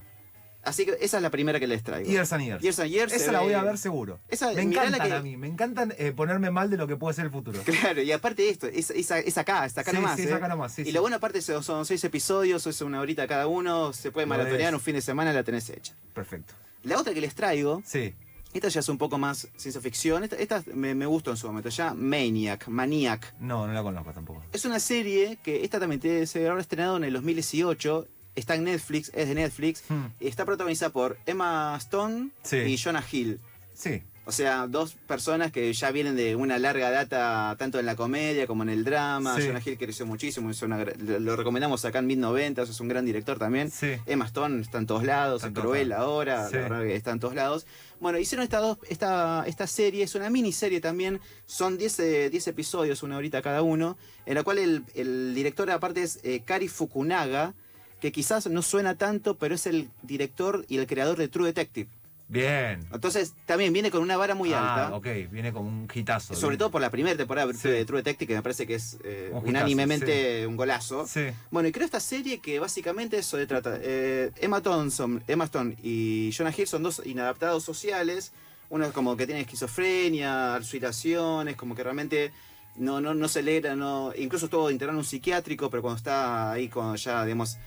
Así 0.68 0.86
que 0.86 0.98
esa 1.02 1.18
es 1.18 1.24
la 1.24 1.30
primera 1.32 1.60
que 1.60 1.68
les 1.68 1.82
traigo. 1.84 2.10
Years 2.10 2.32
and 2.34 2.44
Years. 2.46 2.62
Years 2.62 2.80
and 2.80 2.90
Years 2.92 3.12
se 3.12 3.18
Esa 3.18 3.32
la 3.32 3.40
ve- 3.40 3.46
voy 3.46 3.54
a 3.54 3.64
ver 3.64 3.78
seguro. 3.78 4.20
Esa- 4.28 4.48
me 4.50 4.56
la 4.56 4.62
encantan 4.62 5.08
que- 5.08 5.14
a 5.14 5.22
mí. 5.22 5.38
Me 5.38 5.48
encantan 5.48 5.94
eh, 5.98 6.12
ponerme 6.16 6.52
mal 6.52 6.70
de 6.70 6.78
lo 6.78 6.88
que 6.88 6.96
puede 6.98 7.14
ser 7.16 7.26
el 7.26 7.32
futuro. 7.32 7.62
Claro, 7.64 8.02
y 8.02 8.12
aparte 8.12 8.44
de 8.44 8.50
esto, 8.50 8.68
es, 8.68 8.92
es- 8.92 9.10
es 9.12 9.38
acá, 9.38 9.66
está 9.66 9.82
acá 9.82 9.92
Sí, 9.92 9.98
nomás. 9.98 10.16
sí, 10.18 10.24
es 10.24 10.30
¿eh? 10.30 10.34
acá 10.34 10.48
nomás, 10.48 10.74
sí, 10.74 10.82
y 10.84 10.86
sí. 10.86 10.92
lo 10.92 11.02
bueno 11.02 11.16
aparte 11.18 11.42
son, 11.42 11.64
son 11.64 11.86
seis 11.86 12.04
episodios, 12.04 12.68
es 12.68 12.82
una 12.82 13.00
horita 13.02 13.26
cada 13.28 13.48
uno, 13.48 13.94
se 13.94 14.12
puede 14.12 14.28
maratonear 14.28 14.74
un 14.74 14.82
fin 14.82 14.96
de 14.96 15.02
semana, 15.02 15.34
la 15.34 15.44
tenés 15.44 15.70
hecha. 15.70 15.94
Perfecto. 16.14 16.54
La 16.84 17.00
otra 17.00 17.14
que 17.14 17.22
les 17.22 17.34
traigo, 17.34 17.82
Sí. 17.86 18.14
esta 18.54 18.68
ya 18.70 18.80
es 18.82 18.90
un 18.90 18.98
poco 18.98 19.18
más 19.18 19.48
ciencia 19.58 19.82
ficción, 19.82 20.24
esta, 20.24 20.36
esta 20.38 20.64
me, 20.74 20.96
me 20.96 21.06
gustó 21.06 21.32
en 21.32 21.38
su 21.38 21.48
momento, 21.48 21.70
ya 21.70 21.94
Maniac, 21.94 22.68
Maniac. 22.68 23.34
No, 23.40 23.68
no 23.68 23.74
la 23.74 23.84
conozco 23.84 24.12
tampoco. 24.14 24.44
Es 24.54 24.66
una 24.66 24.80
serie 24.80 25.38
que 25.44 25.64
esta 25.64 25.80
también 25.80 26.28
se 26.28 26.48
habrá 26.48 26.62
estrenado 26.62 26.98
en 26.98 27.04
el 27.06 27.14
2018. 27.14 28.08
Está 28.38 28.56
en 28.56 28.63
Netflix, 28.65 29.12
es 29.15 29.27
de 29.27 29.36
Netflix. 29.36 29.84
Hmm. 29.89 30.06
Está 30.20 30.46
protagonizada 30.46 30.91
por 30.94 31.17
Emma 31.25 31.75
Stone 31.79 32.29
Sí. 32.44 32.58
y 32.58 32.77
Jonah 32.77 33.03
Hill. 33.12 33.39
Sí. 33.74 34.03
O 34.25 34.32
sea, 34.34 34.67
dos 34.67 34.94
personas 35.08 35.53
que 35.53 35.72
ya 35.72 35.89
vienen 35.89 36.17
de 36.17 36.36
una 36.36 36.60
larga 36.60 36.91
data, 36.91 37.56
tanto 37.58 37.79
en 37.79 37.86
la 37.86 37.96
comedia 37.96 38.46
como 38.46 38.62
en 38.63 38.70
el 38.70 38.84
drama. 38.84 39.38
Sí. 39.38 39.48
Jonah 39.48 39.62
Hill 39.65 39.77
creció 39.77 40.06
muchísimo, 40.06 40.50
es 40.51 40.62
una 40.62 40.84
lo 40.84 41.36
recomendamos 41.38 41.86
acá 41.86 42.00
en 42.00 42.08
mid 42.08 42.17
90 42.17 42.62
es 42.63 42.79
un 42.82 42.89
gran 42.89 43.06
director 43.06 43.39
también. 43.39 43.72
Sí. 43.72 43.94
Emma 44.06 44.25
Stone 44.25 44.62
está 44.62 44.77
en 44.79 44.86
todos 44.86 45.03
lados, 45.03 45.44
Está 45.44 45.48
en 45.48 45.53
Cruel 45.65 45.94
ahora, 45.94 46.48
Sí. 46.50 46.56
la 46.56 46.62
verdad 46.63 46.82
que 46.82 46.96
está 46.96 47.12
en 47.12 47.20
todos 47.22 47.36
lados. 47.36 47.65
Bueno, 48.01 48.20
hicieron 48.20 48.44
esta, 48.44 48.60
dos, 48.60 48.77
esta, 48.89 49.46
esta 49.48 49.65
serie, 49.65 50.03
es 50.03 50.13
una 50.13 50.29
miniserie 50.29 50.82
también, 50.82 51.22
son 51.48 51.77
10, 51.77 52.00
eh, 52.01 52.29
10 52.29 52.48
episodios, 52.50 53.01
una 53.03 53.17
horita 53.17 53.41
cada 53.41 53.62
uno, 53.63 53.98
en 54.27 54.36
la 54.36 54.44
cual 54.44 54.58
el, 54.60 54.84
el 54.94 55.34
director 55.34 55.72
aparte 55.72 56.03
es 56.03 56.20
eh, 56.24 56.41
Kari 56.46 56.67
Fukunaga, 56.67 57.53
que 58.01 58.12
quizás 58.12 58.48
no 58.48 58.62
suena 58.62 58.96
tanto, 58.96 59.38
pero 59.38 59.56
es 59.56 59.66
el 59.68 59.89
director 60.04 60.66
y 60.68 60.77
el 60.77 60.88
creador 60.88 61.18
de 61.18 61.27
True 61.27 61.48
Detective. 61.48 61.89
Bien. 62.30 62.86
Entonces 62.92 63.34
también 63.46 63.72
viene 63.72 63.89
con 63.89 64.01
una 64.01 64.18
vara 64.18 64.36
muy 64.36 64.51
ah, 64.51 64.86
alta. 64.88 64.96
ok, 64.98 65.08
viene 65.32 65.54
como 65.54 65.70
un 65.70 65.88
hitazo. 65.94 66.36
Sobre 66.36 66.51
bien. 66.56 66.60
todo 66.60 66.72
por 66.72 66.82
la 66.82 66.89
primera 66.89 67.16
temporada 67.16 67.51
Sí. 67.54 67.70
de 67.70 67.86
True 67.86 68.00
Detective, 68.00 68.27
que 68.27 68.36
me 68.36 68.42
parece 68.44 68.68
que 68.68 68.75
es 68.75 68.98
eh, 69.06 69.30
Un 69.32 69.48
unánimemente 69.48 70.46
un 70.46 70.58
golazo. 70.58 71.08
Sí. 71.08 71.27
Bueno, 71.51 71.70
y 71.70 71.72
creo 71.72 71.86
esta 71.86 72.01
serie 72.01 72.39
que 72.39 72.60
básicamente 72.60 73.18
eso 73.18 73.38
de 73.38 73.48
trata. 73.48 73.77
eh, 73.82 74.32
Emma, 74.42 74.62
Thompson, 74.62 75.24
Emma 75.25 75.46
Stone 75.46 75.77
y 75.82 76.32
Jonah 76.38 76.54
Hill 76.56 76.68
son 76.68 76.84
dos 76.84 77.01
inadaptados 77.06 77.63
sociales. 77.63 78.34
Uno 78.70 78.86
es 78.86 78.92
como 78.92 79.16
que 79.16 79.25
tiene 79.25 79.39
esquizofrenia, 79.42 80.56
alucinaciones, 80.56 81.56
como 81.56 81.75
que 81.75 81.84
realmente 81.84 82.34
no, 82.75 83.00
no, 83.00 83.13
no 83.13 83.30
se 83.30 83.39
alegra, 83.39 83.75
no, 83.77 84.12
incluso 84.18 84.46
estuvo 84.48 84.70
internado 84.70 84.98
en 84.98 85.00
un 85.00 85.06
psiquiátrico, 85.06 85.70
pero 85.70 85.82
cuando 85.82 85.98
está 85.98 86.51
ahí, 86.51 86.68
cuando 86.68 86.96
ya, 86.96 87.24
digamos, 87.24 87.58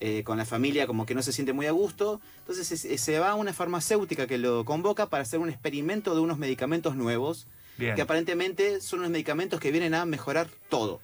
eh, 0.00 0.24
con 0.24 0.38
la 0.38 0.44
familia, 0.44 0.86
como 0.86 1.06
que 1.06 1.14
no 1.14 1.22
se 1.22 1.32
siente 1.32 1.52
muy 1.52 1.66
a 1.66 1.72
gusto. 1.72 2.20
Entonces 2.38 2.66
se, 2.66 2.98
se 2.98 3.18
va 3.18 3.30
a 3.30 3.34
una 3.34 3.52
farmacéutica 3.52 4.26
que 4.26 4.38
lo 4.38 4.64
convoca 4.64 5.06
para 5.10 5.22
hacer 5.22 5.38
un 5.38 5.50
experimento 5.50 6.14
de 6.14 6.20
unos 6.20 6.38
medicamentos 6.38 6.96
nuevos, 6.96 7.46
Bien. 7.76 7.94
que 7.94 8.02
aparentemente 8.02 8.80
son 8.80 9.00
unos 9.00 9.10
medicamentos 9.10 9.60
que 9.60 9.70
vienen 9.70 9.94
a 9.94 10.04
mejorar 10.06 10.48
todo. 10.68 11.00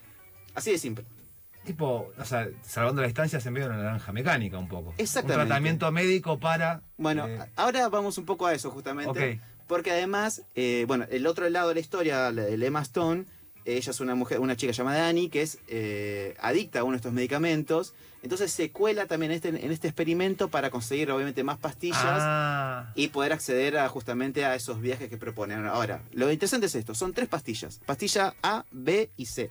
Así 0.55 0.73
de 0.73 0.79
simple. 0.79 1.05
Tipo, 1.67 2.13
o 2.17 2.25
sea, 2.25 2.49
salvando 2.63 3.03
la 3.03 3.09
distancia 3.09 3.41
se 3.41 3.49
envía 3.49 3.67
una 3.67 3.77
naranja 3.77 4.13
mecánica 4.13 4.57
un 4.57 4.69
poco. 4.69 4.95
Exactamente. 4.99 5.43
Un 5.43 5.49
tratamiento 5.49 5.93
médico 5.93 6.39
para. 6.39 6.81
Bueno, 6.97 7.27
eh, 7.27 7.41
ahora 7.57 7.89
vamos 7.89 8.19
un 8.19 8.25
poco 8.25 8.47
a 8.47 8.55
eso 8.55 8.71
justamente. 8.71 9.41
Porque 9.67 9.91
además, 9.91 10.43
eh, 10.55 10.85
bueno, 10.87 11.07
el 11.11 11.27
otro 11.27 11.49
lado 11.51 11.71
de 11.71 11.75
la 11.75 11.81
historia, 11.81 12.29
el 12.29 12.63
Emma 12.63 12.83
Stone, 12.83 13.25
ella 13.67 13.91
es 13.91 14.01
una 14.01 14.15
mujer, 14.15 14.41
una 14.41 14.57
chica 14.57 14.73
llamada 14.73 15.09
Annie 15.09 15.29
que 15.29 15.43
es 15.43 15.59
eh, 15.67 16.37
adicta 16.41 16.81
a 16.81 16.85
uno 16.85 16.93
de 16.93 16.97
estos 16.99 17.13
medicamentos. 17.13 17.95
Entonces 18.23 18.53
se 18.53 18.71
cuela 18.71 19.07
también 19.07 19.33
en 19.33 19.37
este, 19.37 19.49
en 19.49 19.73
este 19.73 19.89
experimento 19.89 20.49
para 20.49 20.71
conseguir 20.71 21.11
obviamente 21.11 21.45
más 21.45 21.59
pastillas 21.59 22.01
ah, 22.03 22.93
y 22.95 23.09
poder 23.09 23.33
acceder 23.33 23.79
a 23.79 23.89
justamente 23.89 24.45
a 24.45 24.55
esos 24.55 24.81
viajes 24.81 25.09
que 25.09 25.17
proponen. 25.17 25.67
Ahora, 25.67 26.03
lo 26.13 26.31
interesante 26.33 26.67
es 26.67 26.75
esto, 26.75 26.95
son 26.95 27.13
tres 27.13 27.29
pastillas. 27.29 27.81
Pastilla 27.85 28.35
A, 28.43 28.65
B 28.71 29.11
y 29.17 29.27
C. 29.27 29.51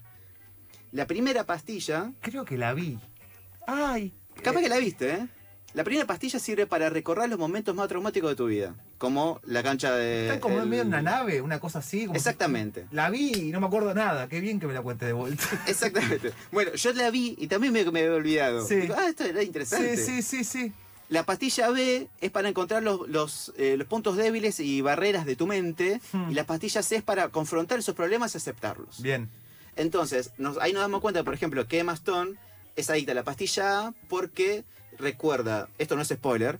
La 0.92 1.06
primera 1.06 1.44
pastilla, 1.44 2.12
creo 2.20 2.44
que 2.44 2.56
la 2.56 2.74
vi. 2.74 2.98
Ay. 3.66 4.12
capaz 4.42 4.60
eh, 4.60 4.62
que 4.64 4.68
la 4.68 4.78
viste, 4.78 5.10
¿eh? 5.10 5.28
La 5.74 5.84
primera 5.84 6.06
pastilla 6.06 6.38
sirve 6.38 6.66
para 6.66 6.88
recorrer 6.88 7.28
los 7.28 7.38
momentos 7.38 7.74
más 7.74 7.88
traumáticos 7.88 8.30
de 8.30 8.36
tu 8.36 8.46
vida, 8.46 8.74
como 8.98 9.40
la 9.44 9.62
cancha 9.62 9.94
de... 9.94 10.28
Está 10.28 10.40
como 10.40 10.60
en 10.60 10.68
medio 10.68 10.84
de 10.84 10.88
una 10.88 11.02
nave, 11.02 11.40
una 11.42 11.60
cosa 11.60 11.80
así. 11.80 12.06
como 12.06 12.16
Exactamente. 12.16 12.86
La 12.90 13.10
vi 13.10 13.32
y 13.34 13.52
no 13.52 13.60
me 13.60 13.66
acuerdo 13.66 13.92
nada. 13.94 14.28
Qué 14.28 14.40
bien 14.40 14.58
que 14.60 14.66
me 14.66 14.72
la 14.74 14.82
cuente 14.82 15.04
de 15.06 15.12
vuelta. 15.12 15.44
Exactamente. 15.66 16.32
Bueno, 16.52 16.72
yo 16.74 16.92
la 16.94 17.10
vi 17.10 17.34
y 17.38 17.46
también 17.46 17.72
me, 17.72 17.84
me 17.90 18.00
había 18.00 18.14
olvidado. 18.14 18.66
Sí. 18.66 18.76
Digo, 18.76 18.94
ah, 18.96 19.08
esto 19.08 19.24
era 19.24 19.42
interesante. 19.42 19.96
sí, 19.96 20.22
sí, 20.22 20.22
sí, 20.22 20.44
sí. 20.44 20.72
La 21.08 21.22
pastilla 21.24 21.70
B 21.70 22.08
es 22.20 22.30
para 22.32 22.48
encontrar 22.48 22.82
los, 22.82 23.08
los, 23.08 23.52
eh, 23.58 23.76
los 23.76 23.86
puntos 23.86 24.16
débiles 24.16 24.58
y 24.58 24.80
barreras 24.80 25.24
de 25.24 25.36
tu 25.36 25.46
mente. 25.46 26.00
Hmm. 26.12 26.30
Y 26.30 26.34
la 26.34 26.44
pastilla 26.44 26.82
C 26.82 26.96
es 26.96 27.02
para 27.02 27.28
confrontar 27.28 27.78
esos 27.78 27.94
problemas 27.94 28.34
y 28.34 28.38
aceptarlos. 28.38 29.00
Bien. 29.02 29.28
Entonces, 29.76 30.32
nos- 30.38 30.58
ahí 30.58 30.72
nos 30.72 30.82
damos 30.82 31.00
cuenta, 31.02 31.22
por 31.22 31.34
ejemplo, 31.34 31.68
que 31.68 31.78
Emma 31.78 31.92
Stone 31.92 32.32
es 32.76 32.90
adicta 32.90 33.12
a 33.12 33.14
la 33.14 33.22
pastilla 33.24 33.86
A 33.88 33.94
porque 34.08 34.64
recuerda, 34.98 35.68
esto 35.78 35.94
no 35.96 36.02
es 36.02 36.08
spoiler, 36.08 36.58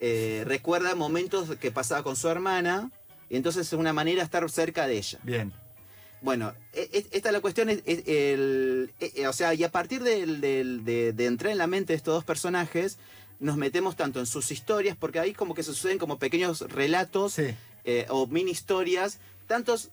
eh, 0.00 0.44
recuerda 0.46 0.94
momentos 0.94 1.56
que 1.56 1.70
pasaba 1.70 2.02
con 2.02 2.16
su 2.16 2.28
hermana. 2.28 2.90
Y 3.30 3.36
entonces 3.36 3.66
es 3.66 3.72
una 3.74 3.92
manera 3.92 4.18
de 4.20 4.24
estar 4.24 4.48
cerca 4.50 4.86
de 4.86 4.96
ella. 4.98 5.18
Bien. 5.22 5.52
Bueno, 6.22 6.52
e- 6.72 6.88
e- 6.92 7.06
esta 7.12 7.28
es 7.28 7.32
la 7.32 7.40
cuestión, 7.40 7.68
es, 7.68 7.82
es 7.84 8.02
el, 8.06 8.90
e- 9.00 9.26
o 9.28 9.32
sea, 9.32 9.54
y 9.54 9.62
a 9.64 9.70
partir 9.70 10.02
del- 10.02 10.40
del- 10.40 10.84
de, 10.84 11.12
de 11.12 11.26
entrar 11.26 11.52
en 11.52 11.58
la 11.58 11.66
mente 11.66 11.92
de 11.92 11.96
estos 11.98 12.14
dos 12.14 12.24
personajes, 12.24 12.98
nos 13.38 13.56
metemos 13.56 13.96
tanto 13.96 14.18
en 14.18 14.26
sus 14.26 14.50
historias, 14.50 14.96
porque 14.96 15.20
ahí 15.20 15.32
como 15.34 15.54
que 15.54 15.62
se 15.62 15.72
suceden 15.72 15.98
como 15.98 16.18
pequeños 16.18 16.60
relatos 16.62 17.34
Sí. 17.34 17.54
eh, 17.84 18.06
o 18.08 18.26
mini 18.26 18.50
historias, 18.50 19.20
tantos 19.46 19.90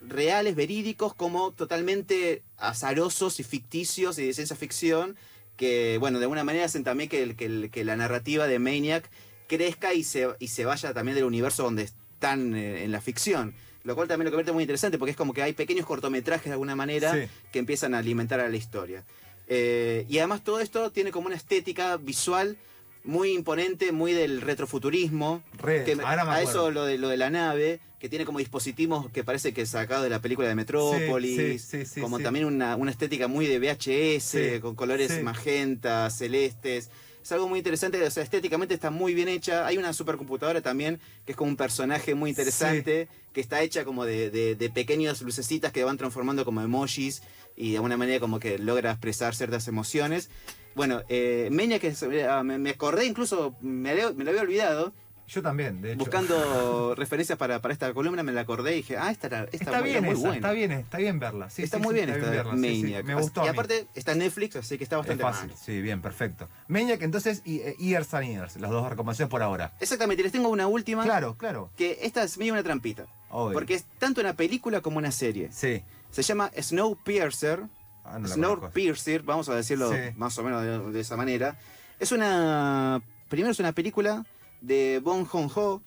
reales, 0.00 0.54
verídicos, 0.54 1.14
como 1.14 1.50
totalmente 1.52 2.42
azarosos 2.58 3.40
y 3.40 3.44
ficticios 3.44 4.18
y 4.18 4.26
de 4.26 4.34
ciencia 4.34 4.54
ficción, 4.56 5.16
que, 5.56 5.96
bueno, 5.98 6.18
de 6.18 6.26
alguna 6.26 6.44
manera 6.44 6.66
hacen 6.66 6.84
también 6.84 7.08
que, 7.08 7.22
el- 7.22 7.34
que 7.36 7.46
el- 7.46 7.70
que 7.70 7.84
la 7.84 7.96
narrativa 7.96 8.46
de 8.46 8.58
Maniac 8.58 9.10
crezca 9.46 9.94
y 9.94 10.04
se, 10.04 10.28
y 10.38 10.48
se 10.48 10.64
vaya 10.64 10.92
también 10.94 11.14
del 11.16 11.24
universo 11.24 11.62
donde 11.62 11.82
están 11.84 12.54
eh, 12.54 12.84
en 12.84 12.92
la 12.92 13.00
ficción. 13.00 13.54
Lo 13.84 13.94
cual 13.94 14.08
también 14.08 14.24
lo 14.26 14.30
convierte 14.30 14.52
muy 14.52 14.62
interesante 14.62 14.96
porque 14.98 15.10
es 15.10 15.16
como 15.16 15.34
que 15.34 15.42
hay 15.42 15.52
pequeños 15.52 15.84
cortometrajes 15.86 16.46
de 16.46 16.52
alguna 16.52 16.74
manera 16.74 17.12
Sí. 17.12 17.28
que 17.52 17.58
empiezan 17.58 17.94
a 17.94 17.98
alimentar 17.98 18.40
a 18.40 18.48
la 18.48 18.56
historia. 18.56 19.04
Eh, 19.46 20.06
y 20.08 20.18
además 20.18 20.42
todo 20.42 20.60
esto 20.60 20.90
tiene 20.90 21.10
como 21.10 21.26
una 21.26 21.36
estética 21.36 21.98
visual 21.98 22.56
muy 23.04 23.32
imponente, 23.34 23.92
muy 23.92 24.14
del 24.14 24.40
retrofuturismo. 24.40 25.42
Re, 25.58 25.84
Que 25.84 25.96
me- 25.96 26.04
ahora 26.04 26.24
me 26.24 26.30
a 26.30 26.40
eso 26.42 26.70
lo 26.70 26.86
de, 26.86 26.96
lo 26.96 27.10
de 27.10 27.18
la 27.18 27.28
nave, 27.28 27.80
que 28.00 28.08
tiene 28.08 28.24
como 28.24 28.38
dispositivos 28.38 29.10
que 29.10 29.22
parece 29.22 29.52
que 29.52 29.66
sacado 29.66 30.02
de 30.02 30.08
la 30.08 30.20
película 30.22 30.48
de 30.48 30.54
Metrópolis, 30.54 31.60
Sí, 31.62 31.80
sí, 31.80 31.86
sí, 31.86 32.00
como 32.00 32.18
también 32.20 32.46
una, 32.46 32.76
una 32.76 32.90
estética 32.90 33.28
muy 33.28 33.46
de 33.46 33.58
VHS, 33.58 34.60
con 34.62 34.74
colores 34.74 35.22
magenta, 35.22 36.08
celestes. 36.08 36.88
Es 37.24 37.32
algo 37.32 37.48
muy 37.48 37.58
interesante, 37.58 38.02
o 38.02 38.10
sea, 38.10 38.22
estéticamente 38.22 38.74
está 38.74 38.90
muy 38.90 39.14
bien 39.14 39.28
hecha. 39.28 39.66
Hay 39.66 39.78
una 39.78 39.94
supercomputadora 39.94 40.60
también, 40.60 41.00
que 41.24 41.32
es 41.32 41.36
como 41.38 41.50
un 41.50 41.56
personaje 41.56 42.14
muy 42.14 42.28
interesante, 42.30 43.08
que 43.32 43.40
está 43.40 43.62
hecha 43.62 43.82
como 43.86 44.04
de, 44.04 44.28
de, 44.30 44.54
de 44.56 44.68
pequeñas 44.68 45.22
lucecitas 45.22 45.72
que 45.72 45.84
van 45.84 45.96
transformando 45.96 46.44
como 46.44 46.60
emojis 46.60 47.22
y 47.56 47.70
de 47.70 47.76
alguna 47.76 47.96
manera 47.96 48.20
como 48.20 48.38
que 48.40 48.58
logra 48.58 48.90
expresar 48.90 49.34
ciertas 49.34 49.66
emociones. 49.68 50.28
Bueno, 50.74 51.02
eh, 51.08 51.48
Meña, 51.50 51.78
que 51.78 51.94
se- 51.94 52.24
ah, 52.28 52.42
me, 52.42 52.58
me 52.58 52.68
acordé 52.70 53.06
incluso, 53.06 53.56
me 53.62 53.94
lo 53.94 54.08
había 54.30 54.42
olvidado, 54.42 54.92
Yo 55.26 55.40
también, 55.42 55.80
de 55.80 55.92
hecho. 55.92 55.98
buscando 56.00 56.94
referencias 56.96 57.38
para, 57.38 57.60
para 57.60 57.72
esta 57.72 57.92
columna, 57.94 58.22
me 58.22 58.32
la 58.32 58.42
acordé 58.42 58.72
y 58.72 58.76
dije, 58.76 58.96
ah, 58.98 59.10
esta, 59.10 59.26
era- 59.28 59.44
esta 59.44 59.56
Está 59.56 59.80
muy, 59.80 59.90
bien 59.90 60.04
muy 60.04 60.12
esa, 60.12 60.20
buena. 60.20 60.34
está 60.36 60.50
bien, 60.52 60.72
está 60.72 60.98
bien 60.98 61.18
verla. 61.18 61.48
Sí, 61.50 61.62
está 61.62 61.78
sí, 61.78 61.82
muy 61.82 61.94
sí, 61.94 62.00
bien 62.04 62.10
esta 62.10 62.30
verla, 62.30 62.52
sí, 62.54 62.58
sí, 62.76 62.82
Maniac. 62.82 63.04
Me 63.06 63.14
gustó. 63.14 63.44
Y 63.44 63.48
aparte 63.48 63.86
está 63.94 64.12
en 64.12 64.18
Netflix, 64.18 64.56
así 64.56 64.76
que 64.78 64.84
está 64.84 64.96
es 64.96 64.98
bastante 65.00 65.22
fácil, 65.22 65.48
mal. 65.48 65.56
sí, 65.56 65.80
bien, 65.80 66.02
perfecto. 66.02 66.48
Maniac, 66.68 67.00
entonces, 67.02 67.40
y 67.44 67.60
eh, 67.60 67.74
Years 67.78 68.12
and 68.14 68.26
Years, 68.26 68.56
las 68.56 68.70
dos 68.70 68.88
recomendaciones 68.88 69.30
por 69.30 69.42
ahora. 69.42 69.72
Exactamente, 69.80 70.22
les 70.22 70.32
tengo 70.32 70.48
una 70.50 70.66
última. 70.66 71.04
Claro, 71.04 71.36
claro. 71.36 71.70
Que 71.76 71.98
esta 72.02 72.22
es 72.22 72.36
medio 72.38 72.52
una 72.52 72.62
trampita. 72.62 73.06
Obvio. 73.30 73.54
Porque 73.54 73.74
es 73.74 73.84
tanto 73.98 74.20
una 74.20 74.34
película 74.34 74.80
como 74.82 74.98
una 74.98 75.10
serie. 75.10 75.48
Sí. 75.50 75.82
Se 76.10 76.22
llama 76.22 76.50
Snowpiercer. 76.60 77.62
Ah, 78.04 78.18
no. 78.18 78.28
Snowpiercer, 78.28 79.22
vamos 79.22 79.48
a 79.48 79.54
decirlo 79.54 79.90
más 80.16 80.36
o 80.38 80.42
menos 80.42 80.62
de, 80.62 80.92
de 80.92 81.00
esa 81.00 81.16
manera. 81.16 81.56
Es 81.98 82.12
una. 82.12 83.00
Primero 83.28 83.50
es 83.50 83.58
una 83.58 83.72
película 83.72 84.24
de 84.66 85.00
Joon-ho. 85.04 85.82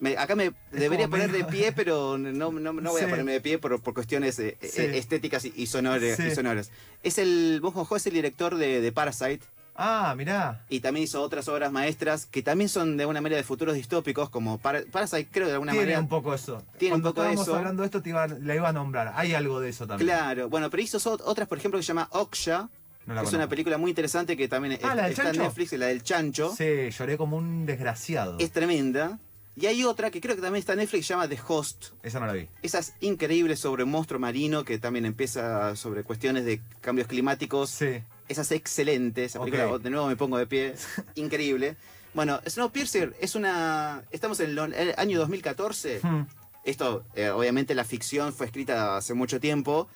Me- 0.00 0.16
acá 0.16 0.36
me 0.36 0.52
debería 0.70 1.08
poner 1.08 1.32
de 1.32 1.44
pie, 1.44 1.72
pero 1.72 2.18
no, 2.18 2.30
no, 2.52 2.72
no 2.72 2.90
voy 2.90 3.00
Sí. 3.00 3.06
a 3.06 3.08
ponerme 3.10 3.32
de 3.32 3.40
pie 3.40 3.58
por, 3.58 3.80
por 3.82 3.94
cuestiones 3.94 4.38
eh, 4.38 4.56
Sí. 4.62 4.82
eh, 4.82 4.98
estéticas 4.98 5.44
y, 5.44 5.52
y 5.56 5.66
sonores, 5.66 6.16
Sí. 6.16 6.24
y 6.28 6.34
sonoras. 6.34 6.70
Es 7.02 7.18
el. 7.18 7.58
Bong 7.60 7.74
Joon-ho 7.74 7.96
es 7.96 8.06
el 8.06 8.14
director 8.14 8.56
de, 8.56 8.80
de 8.80 8.92
Parasite. 8.92 9.40
Ah, 9.80 10.12
mirá. 10.16 10.64
Y 10.68 10.80
también 10.80 11.04
hizo 11.04 11.22
otras 11.22 11.46
obras 11.46 11.70
maestras 11.70 12.26
que 12.26 12.42
también 12.42 12.68
son 12.68 12.96
de 12.96 13.04
alguna 13.04 13.20
manera 13.20 13.36
de 13.36 13.44
futuros 13.44 13.76
distópicos, 13.76 14.28
como 14.28 14.58
Para- 14.58 14.82
Parasite, 14.90 15.28
creo 15.30 15.46
de 15.46 15.52
alguna 15.52 15.70
Tiene 15.70 15.84
manera. 15.86 16.00
un 16.00 16.08
poco 16.08 16.34
eso. 16.34 16.62
Tiene 16.78 16.96
un 16.96 17.02
poco 17.02 17.20
estábamos 17.22 17.42
eso. 17.46 17.56
hablando 17.56 17.82
de 17.82 17.86
esto, 17.86 18.02
te 18.02 18.10
iba, 18.10 18.26
la 18.26 18.54
iba 18.56 18.68
a 18.68 18.72
nombrar. 18.72 19.12
Hay 19.14 19.34
algo 19.34 19.60
de 19.60 19.68
eso 19.68 19.86
también. 19.86 20.08
Claro, 20.08 20.48
bueno, 20.48 20.68
pero 20.68 20.82
hizo 20.82 20.98
otras, 21.24 21.46
por 21.46 21.58
ejemplo, 21.58 21.78
que 21.78 21.84
se 21.84 21.88
llama 21.88 22.08
Oksha, 22.10 22.68
No 23.08 23.14
la 23.14 23.22
que 23.22 23.28
es 23.28 23.32
una 23.32 23.48
película 23.48 23.78
muy 23.78 23.90
interesante 23.90 24.36
que 24.36 24.48
también 24.48 24.72
es- 24.74 24.84
Ah, 24.84 24.94
¿la 24.94 25.02
del 25.04 25.12
está 25.12 25.30
en? 25.30 25.38
Netflix, 25.38 25.72
la 25.72 25.86
del 25.86 26.02
chancho. 26.02 26.54
Sí, 26.54 26.90
lloré 26.90 27.16
como 27.16 27.36
un 27.38 27.64
desgraciado. 27.66 28.36
Es 28.38 28.50
tremenda. 28.52 29.18
Y 29.56 29.66
hay 29.66 29.82
otra 29.82 30.10
que 30.10 30.20
creo 30.20 30.36
que 30.36 30.42
también 30.42 30.60
está 30.60 30.74
en 30.74 30.78
Netflix, 30.80 31.06
se 31.06 31.14
llama 31.14 31.26
The 31.28 31.38
Host. 31.48 31.86
Esa 32.02 32.20
no 32.20 32.26
la 32.26 32.34
vi. 32.34 32.48
Esa 32.62 32.78
es 32.78 32.92
increíble 33.00 33.56
sobre 33.56 33.82
un 33.82 33.90
monstruo 33.90 34.20
marino 34.20 34.62
que 34.64 34.78
también 34.78 35.04
empieza 35.06 35.74
sobre 35.74 36.04
cuestiones 36.04 36.44
de 36.44 36.60
cambios 36.80 37.08
climáticos. 37.08 37.70
Sí. 37.70 38.02
Esa 38.28 38.42
es 38.42 38.52
excelente, 38.52 39.24
esa 39.24 39.40
película, 39.40 39.78
de 39.78 39.90
nuevo 39.90 40.06
me 40.06 40.14
pongo 40.16 40.36
de 40.38 40.46
pie, 40.46 40.74
increíble. 41.16 41.76
Bueno, 42.14 42.40
Snowpiercer 42.46 43.16
es 43.20 43.34
una... 43.34 44.02
Estamos 44.10 44.38
en 44.40 44.50
el 44.50 44.94
año 44.98 45.18
2014. 45.18 46.00
Hmm. 46.02 46.26
Esto, 46.64 47.04
eh, 47.14 47.30
obviamente 47.30 47.74
la 47.74 47.84
ficción 47.84 48.32
fue 48.34 48.46
escrita 48.46 48.98
hace 48.98 49.14
mucho 49.14 49.40
tiempo 49.40 49.88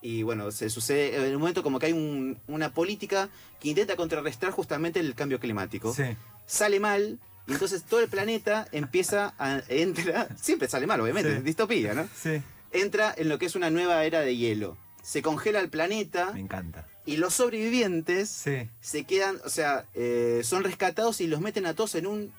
y 0.00 0.22
bueno, 0.22 0.50
se 0.50 0.70
sucede 0.70 1.16
en 1.28 1.34
un 1.34 1.40
momento 1.40 1.62
como 1.62 1.78
que 1.78 1.86
hay 1.86 1.92
un- 1.92 2.38
una 2.46 2.72
política 2.72 3.28
que 3.60 3.68
intenta 3.70 3.96
contrarrestar 3.96 4.50
justamente 4.52 5.00
el 5.00 5.14
cambio 5.14 5.40
climático. 5.40 5.92
Sí. 5.94 6.04
Sale 6.46 6.80
mal 6.80 7.18
Y 7.46 7.52
entonces 7.52 7.82
todo 7.84 8.00
el 8.00 8.08
planeta 8.08 8.68
empieza 8.72 9.32
a. 9.38 9.62
entra. 9.68 10.28
Siempre 10.40 10.68
sale 10.68 10.86
mal, 10.86 11.00
obviamente, 11.00 11.36
Sí. 11.36 11.42
distopía, 11.42 11.94
¿no? 11.94 12.06
Sí. 12.14 12.42
Entra 12.72 13.14
en 13.16 13.30
lo 13.30 13.38
que 13.38 13.46
es 13.46 13.54
una 13.56 13.70
nueva 13.70 14.04
era 14.04 14.20
de 14.20 14.36
hielo. 14.36 14.76
Se 15.02 15.22
congela 15.22 15.58
el 15.60 15.70
planeta 15.70 16.32
Me 16.34 16.40
encanta. 16.40 16.86
y 17.06 17.16
los 17.16 17.32
sobrevivientes 17.32 18.28
Sí. 18.28 18.68
se 18.82 19.04
quedan, 19.04 19.38
o 19.46 19.48
sea, 19.48 19.86
eh, 19.94 20.42
son 20.44 20.62
rescatados 20.62 21.22
y 21.22 21.26
los 21.26 21.40
meten 21.40 21.64
a 21.64 21.72
todos 21.74 21.94
en 21.94 22.06
un 22.06 22.32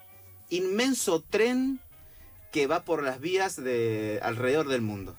inmenso 0.49 1.21
tren 1.27 1.79
que 2.51 2.67
va 2.67 2.83
por 2.83 3.01
las 3.03 3.19
vías 3.19 3.55
de 3.55 4.19
alrededor 4.21 4.67
del 4.67 4.81
mundo. 4.81 5.15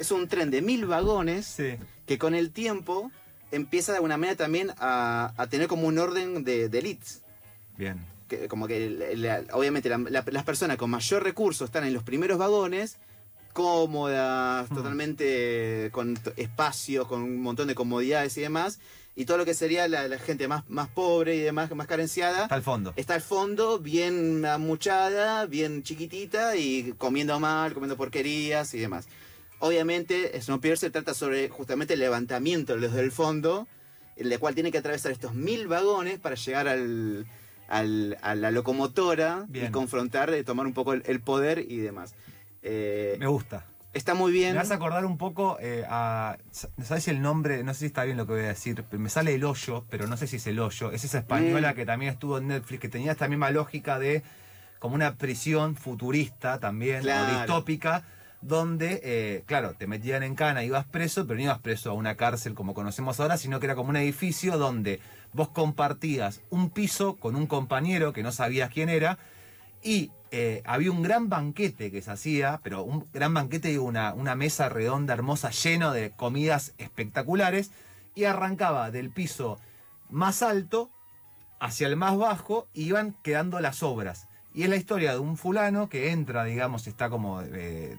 Es 0.00 0.10
un 0.10 0.26
tren 0.28 0.50
de 0.50 0.62
mil 0.62 0.86
vagones 0.86 1.46
Sí. 1.46 1.76
que 2.06 2.18
con 2.18 2.34
el 2.34 2.50
tiempo 2.50 3.12
empieza 3.52 3.92
de 3.92 3.96
alguna 3.98 4.16
manera 4.16 4.36
también 4.36 4.72
a, 4.78 5.32
a 5.36 5.46
tener 5.48 5.68
como 5.68 5.86
un 5.86 5.98
orden 5.98 6.42
de, 6.42 6.68
de 6.68 6.78
elites. 6.78 7.20
Bien. 7.76 8.04
Que, 8.28 8.48
como 8.48 8.66
que 8.66 8.88
la- 9.16 9.42
obviamente 9.52 9.88
la- 9.88 9.98
la- 9.98 10.24
las 10.26 10.44
personas 10.44 10.76
con 10.76 10.88
mayor 10.90 11.22
recurso 11.22 11.64
están 11.64 11.84
en 11.84 11.92
los 11.92 12.02
primeros 12.02 12.38
vagones, 12.38 12.96
cómodas, 13.52 14.70
Hmm. 14.70 14.74
totalmente 14.74 15.90
con 15.92 16.18
espacios, 16.36 17.06
con 17.06 17.22
un 17.22 17.42
montón 17.42 17.68
de 17.68 17.74
comodidades 17.74 18.36
y 18.38 18.40
demás. 18.40 18.78
Y 19.16 19.24
todo 19.26 19.36
lo 19.38 19.44
que 19.44 19.54
sería 19.54 19.86
la, 19.88 20.06
la 20.08 20.18
gente 20.18 20.46
más, 20.48 20.62
más 20.68 20.88
pobre 20.88 21.34
y 21.36 21.40
demás, 21.40 21.70
más 21.74 21.86
carenciada, 21.88 22.44
Está 22.44 22.54
al 22.54 22.62
fondo. 22.62 22.92
está 22.96 23.14
al 23.14 23.20
fondo, 23.20 23.78
bien 23.80 24.44
amuchada, 24.46 25.44
bien 25.46 25.82
chiquitita 25.82 26.56
y 26.56 26.94
comiendo 26.96 27.38
mal, 27.40 27.74
comiendo 27.74 27.96
porquerías 27.96 28.72
y 28.72 28.78
demás. 28.78 29.08
Obviamente, 29.60 30.40
Snowpiercer 30.40 30.90
trata 30.90 31.14
sobre 31.14 31.48
justamente 31.48 31.94
el 31.94 32.00
levantamiento 32.00 32.74
de 32.74 32.80
los 32.80 32.92
del 32.92 33.12
fondo, 33.12 33.66
el 34.16 34.36
cual 34.38 34.54
tiene 34.54 34.72
que 34.72 34.78
atravesar 34.78 35.12
estos 35.12 35.34
mil 35.34 35.68
vagones 35.68 36.18
para 36.18 36.34
llegar 36.34 36.66
al, 36.68 37.26
al- 37.68 38.18
a 38.22 38.34
la 38.34 38.50
locomotora 38.50 39.46
y 39.52 39.68
confrontar, 39.68 40.30
eh, 40.34 40.44
tomar 40.44 40.66
un 40.66 40.72
poco 40.74 40.92
el, 40.94 41.02
el 41.06 41.20
poder 41.20 41.58
y 41.58 41.76
demás. 41.78 42.14
Eh, 42.62 43.16
Me 43.18 43.26
gusta. 43.26 43.64
está 43.94 44.14
muy 44.14 44.32
bien. 44.32 44.52
Me 44.52 44.58
vas 44.58 44.70
a 44.70 44.74
acordar 44.74 45.04
un 45.04 45.16
poco 45.18 45.58
eh, 45.60 45.84
a. 45.88 46.36
¿Sabes 46.82 47.08
el 47.08 47.20
nombre? 47.22 47.62
No 47.62 47.72
sé 47.74 47.80
si 47.80 47.86
está 47.86 48.04
bien 48.04 48.16
lo 48.16 48.26
que 48.26 48.32
voy 48.32 48.42
a 48.42 48.48
decir. 48.48 48.84
Me 48.92 49.08
sale 49.10 49.34
el 49.34 49.44
hoyo, 49.44 49.84
pero 49.90 50.06
no 50.06 50.16
sé 50.16 50.26
si 50.26 50.36
es 50.36 50.46
el 50.46 50.58
hoyo. 50.58 50.90
Es 50.90 51.04
esa 51.04 51.18
española 51.18 51.72
Mm. 51.72 51.74
que 51.76 51.86
también 51.86 52.12
estuvo 52.12 52.38
en 52.38 52.48
Netflix, 52.48 52.80
que 52.80 52.88
tenía 52.88 53.12
esta 53.12 53.28
misma 53.28 53.50
lógica 53.50 53.98
de 53.98 54.22
como 54.78 54.94
una 54.94 55.16
prisión 55.16 55.76
futurista 55.76 56.58
también, 56.60 57.02
Claro. 57.02 57.34
o 57.34 57.38
distópica, 57.38 58.04
donde, 58.42 59.00
eh, 59.04 59.42
claro, 59.46 59.74
te 59.74 59.86
metían 59.86 60.22
en 60.22 60.34
cana, 60.34 60.64
ibas 60.64 60.86
preso, 60.86 61.26
pero 61.26 61.36
no 61.36 61.44
ibas 61.44 61.58
preso 61.58 61.90
a 61.90 61.94
una 61.94 62.16
cárcel 62.16 62.54
como 62.54 62.74
conocemos 62.74 63.20
ahora, 63.20 63.36
sino 63.36 63.60
que 63.60 63.66
era 63.66 63.74
como 63.74 63.90
un 63.90 63.96
edificio 63.96 64.56
donde 64.56 65.00
vos 65.32 65.48
compartías 65.48 66.40
un 66.50 66.70
piso 66.70 67.16
con 67.16 67.36
un 67.36 67.46
compañero 67.46 68.12
que 68.12 68.22
no 68.22 68.32
sabías 68.32 68.70
quién 68.70 68.88
era, 68.88 69.18
y 69.82 70.10
eh, 70.30 70.62
había 70.64 70.90
un 70.90 71.02
gran 71.02 71.28
banquete 71.28 71.90
que 71.90 72.02
se 72.02 72.10
hacía, 72.10 72.60
pero 72.62 72.82
un 72.82 73.06
gran 73.12 73.34
banquete 73.34 73.72
y 73.72 73.78
una, 73.78 74.14
una 74.14 74.34
mesa 74.34 74.68
redonda 74.68 75.14
hermosa 75.14 75.50
lleno 75.50 75.92
de 75.92 76.10
comidas 76.12 76.74
espectaculares 76.78 77.70
y 78.14 78.24
arrancaba 78.24 78.90
del 78.90 79.10
piso 79.10 79.58
más 80.08 80.42
alto 80.42 80.90
hacia 81.58 81.86
el 81.86 81.96
más 81.96 82.16
bajo 82.16 82.68
y 82.72 82.84
iban 82.84 83.14
quedando 83.22 83.60
las 83.60 83.82
obras. 83.82 84.28
Y 84.54 84.64
es 84.64 84.68
la 84.68 84.76
historia 84.76 85.12
de 85.12 85.18
un 85.18 85.36
fulano 85.36 85.88
que 85.88 86.10
entra, 86.10 86.44
digamos, 86.44 86.86
está 86.86 87.08
como 87.08 87.40
eh, 87.42 87.96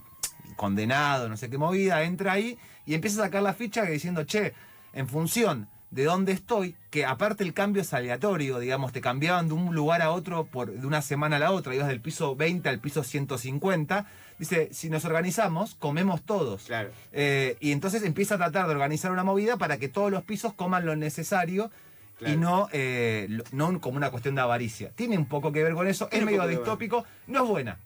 condenado, 0.55 1.29
no 1.29 1.37
sé 1.37 1.49
qué 1.49 1.57
movida, 1.57 2.03
entra 2.03 2.33
ahí 2.33 2.57
y 2.85 2.93
empieza 2.93 3.21
a 3.21 3.25
sacar 3.25 3.43
la 3.43 3.53
ficha 3.53 3.83
diciendo, 3.83 4.23
che, 4.23 4.53
en 4.93 5.07
función 5.07 5.67
de 5.91 6.05
dónde 6.05 6.31
estoy, 6.31 6.75
que 6.89 7.05
aparte 7.05 7.43
el 7.43 7.53
cambio 7.53 7.81
es 7.81 7.93
aleatorio, 7.93 8.59
digamos, 8.59 8.93
te 8.93 9.01
cambiaban 9.01 9.49
de 9.49 9.53
un 9.53 9.75
lugar 9.75 10.01
a 10.01 10.11
otro 10.11 10.45
por, 10.45 10.71
de 10.71 10.87
una 10.87 11.01
semana 11.01 11.35
a 11.35 11.39
la 11.39 11.51
otra, 11.51 11.75
ibas 11.75 11.89
del 11.89 11.99
piso 11.99 12.35
20 12.35 12.67
al 12.69 12.79
piso 12.79 13.03
150, 13.03 14.05
dice, 14.39 14.69
si 14.71 14.89
nos 14.89 15.03
organizamos, 15.03 15.75
comemos 15.75 16.21
todos. 16.21 16.63
Claro. 16.63 16.91
Eh, 17.11 17.57
y 17.59 17.73
entonces 17.73 18.03
empieza 18.03 18.35
a 18.35 18.37
tratar 18.37 18.67
de 18.67 18.71
organizar 18.71 19.11
una 19.11 19.25
movida 19.25 19.57
para 19.57 19.77
que 19.77 19.89
todos 19.89 20.09
los 20.11 20.23
pisos 20.23 20.53
coman 20.53 20.85
lo 20.85 20.95
necesario 20.95 21.69
Claro. 22.17 22.35
y 22.35 22.37
no, 22.37 22.69
eh, 22.71 23.27
no 23.51 23.81
como 23.81 23.97
una 23.97 24.11
cuestión 24.11 24.35
de 24.35 24.41
avaricia. 24.41 24.91
Tiene 24.91 25.17
un 25.17 25.25
poco 25.25 25.51
que 25.51 25.63
ver 25.63 25.73
con 25.73 25.87
eso, 25.87 26.05
es 26.05 26.11
Tiene 26.11 26.27
medio 26.27 26.45
distópico, 26.45 27.03
no 27.25 27.43
es 27.43 27.49
buena. 27.49 27.79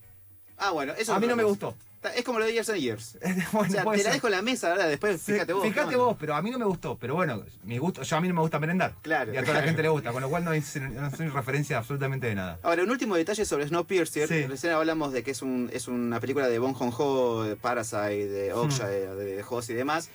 Ah, 0.58 0.72
bueno, 0.72 0.94
eso 0.98 1.14
A 1.14 1.20
mí 1.20 1.28
no 1.28 1.38
me 1.38 1.44
gustó. 1.44 1.74
Es 2.10 2.24
como 2.24 2.40
lo 2.40 2.46
de 2.46 2.54
Years 2.54 2.70
and 2.70 2.80
Years. 2.80 3.18
Bueno, 3.52 3.68
o 3.70 3.72
sea, 3.72 3.84
te 3.84 3.98
la 3.98 4.04
ser. 4.04 4.14
dejo 4.14 4.28
en 4.28 4.32
la 4.32 4.42
mesa, 4.42 4.72
ahora 4.72 4.88
después 4.88 5.22
fíjate 5.22 5.54
vos. 5.54 5.64
Fíjate 5.68 5.96
vos, 5.96 6.16
pero 6.20 6.36
a 6.36 6.42
mí 6.42 6.52
no 6.52 6.60
me 6.60 6.66
gustó. 6.66 6.98
Pero 6.98 7.16
bueno, 7.16 7.44
mi 7.64 7.78
gusto, 7.78 8.04
yo 8.04 8.18
a 8.18 8.22
mí 8.22 8.28
no 8.28 8.34
me 8.34 8.42
gusta 8.42 8.60
merendar. 8.60 8.94
Claro. 9.02 9.34
Y 9.34 9.38
a 9.38 9.42
toda 9.44 9.56
la 9.60 9.64
gente 9.64 9.82
le 9.82 9.90
gusta, 9.90 10.12
con 10.12 10.22
lo 10.22 10.30
cual 10.30 10.44
no, 10.44 10.54
es, 10.54 10.76
no 10.82 11.10
soy 11.16 11.28
referencia 11.30 11.78
absolutamente 11.78 12.28
de 12.28 12.36
nada. 12.36 12.60
Ahora, 12.64 12.84
un 12.84 12.90
último 12.92 13.16
detalle 13.16 13.46
sobre 13.46 13.68
Snowpiercer. 13.68 14.28
Sí. 14.28 14.46
Recién 14.48 14.74
hablamos 14.74 15.14
de 15.14 15.24
que 15.24 15.32
es, 15.32 15.42
un, 15.42 15.70
es 15.74 15.88
una 15.88 16.20
película 16.20 16.48
de 16.48 16.60
Bong 16.60 16.74
Joon-ho, 16.76 17.44
de 17.44 17.56
Parasite, 17.56 18.28
de 18.28 18.54
Hmm. 18.54 18.58
Okja, 18.60 18.88
de, 18.88 19.16
de 19.16 19.44
Host 19.48 19.70
y 19.70 19.74
demás. 19.74 20.10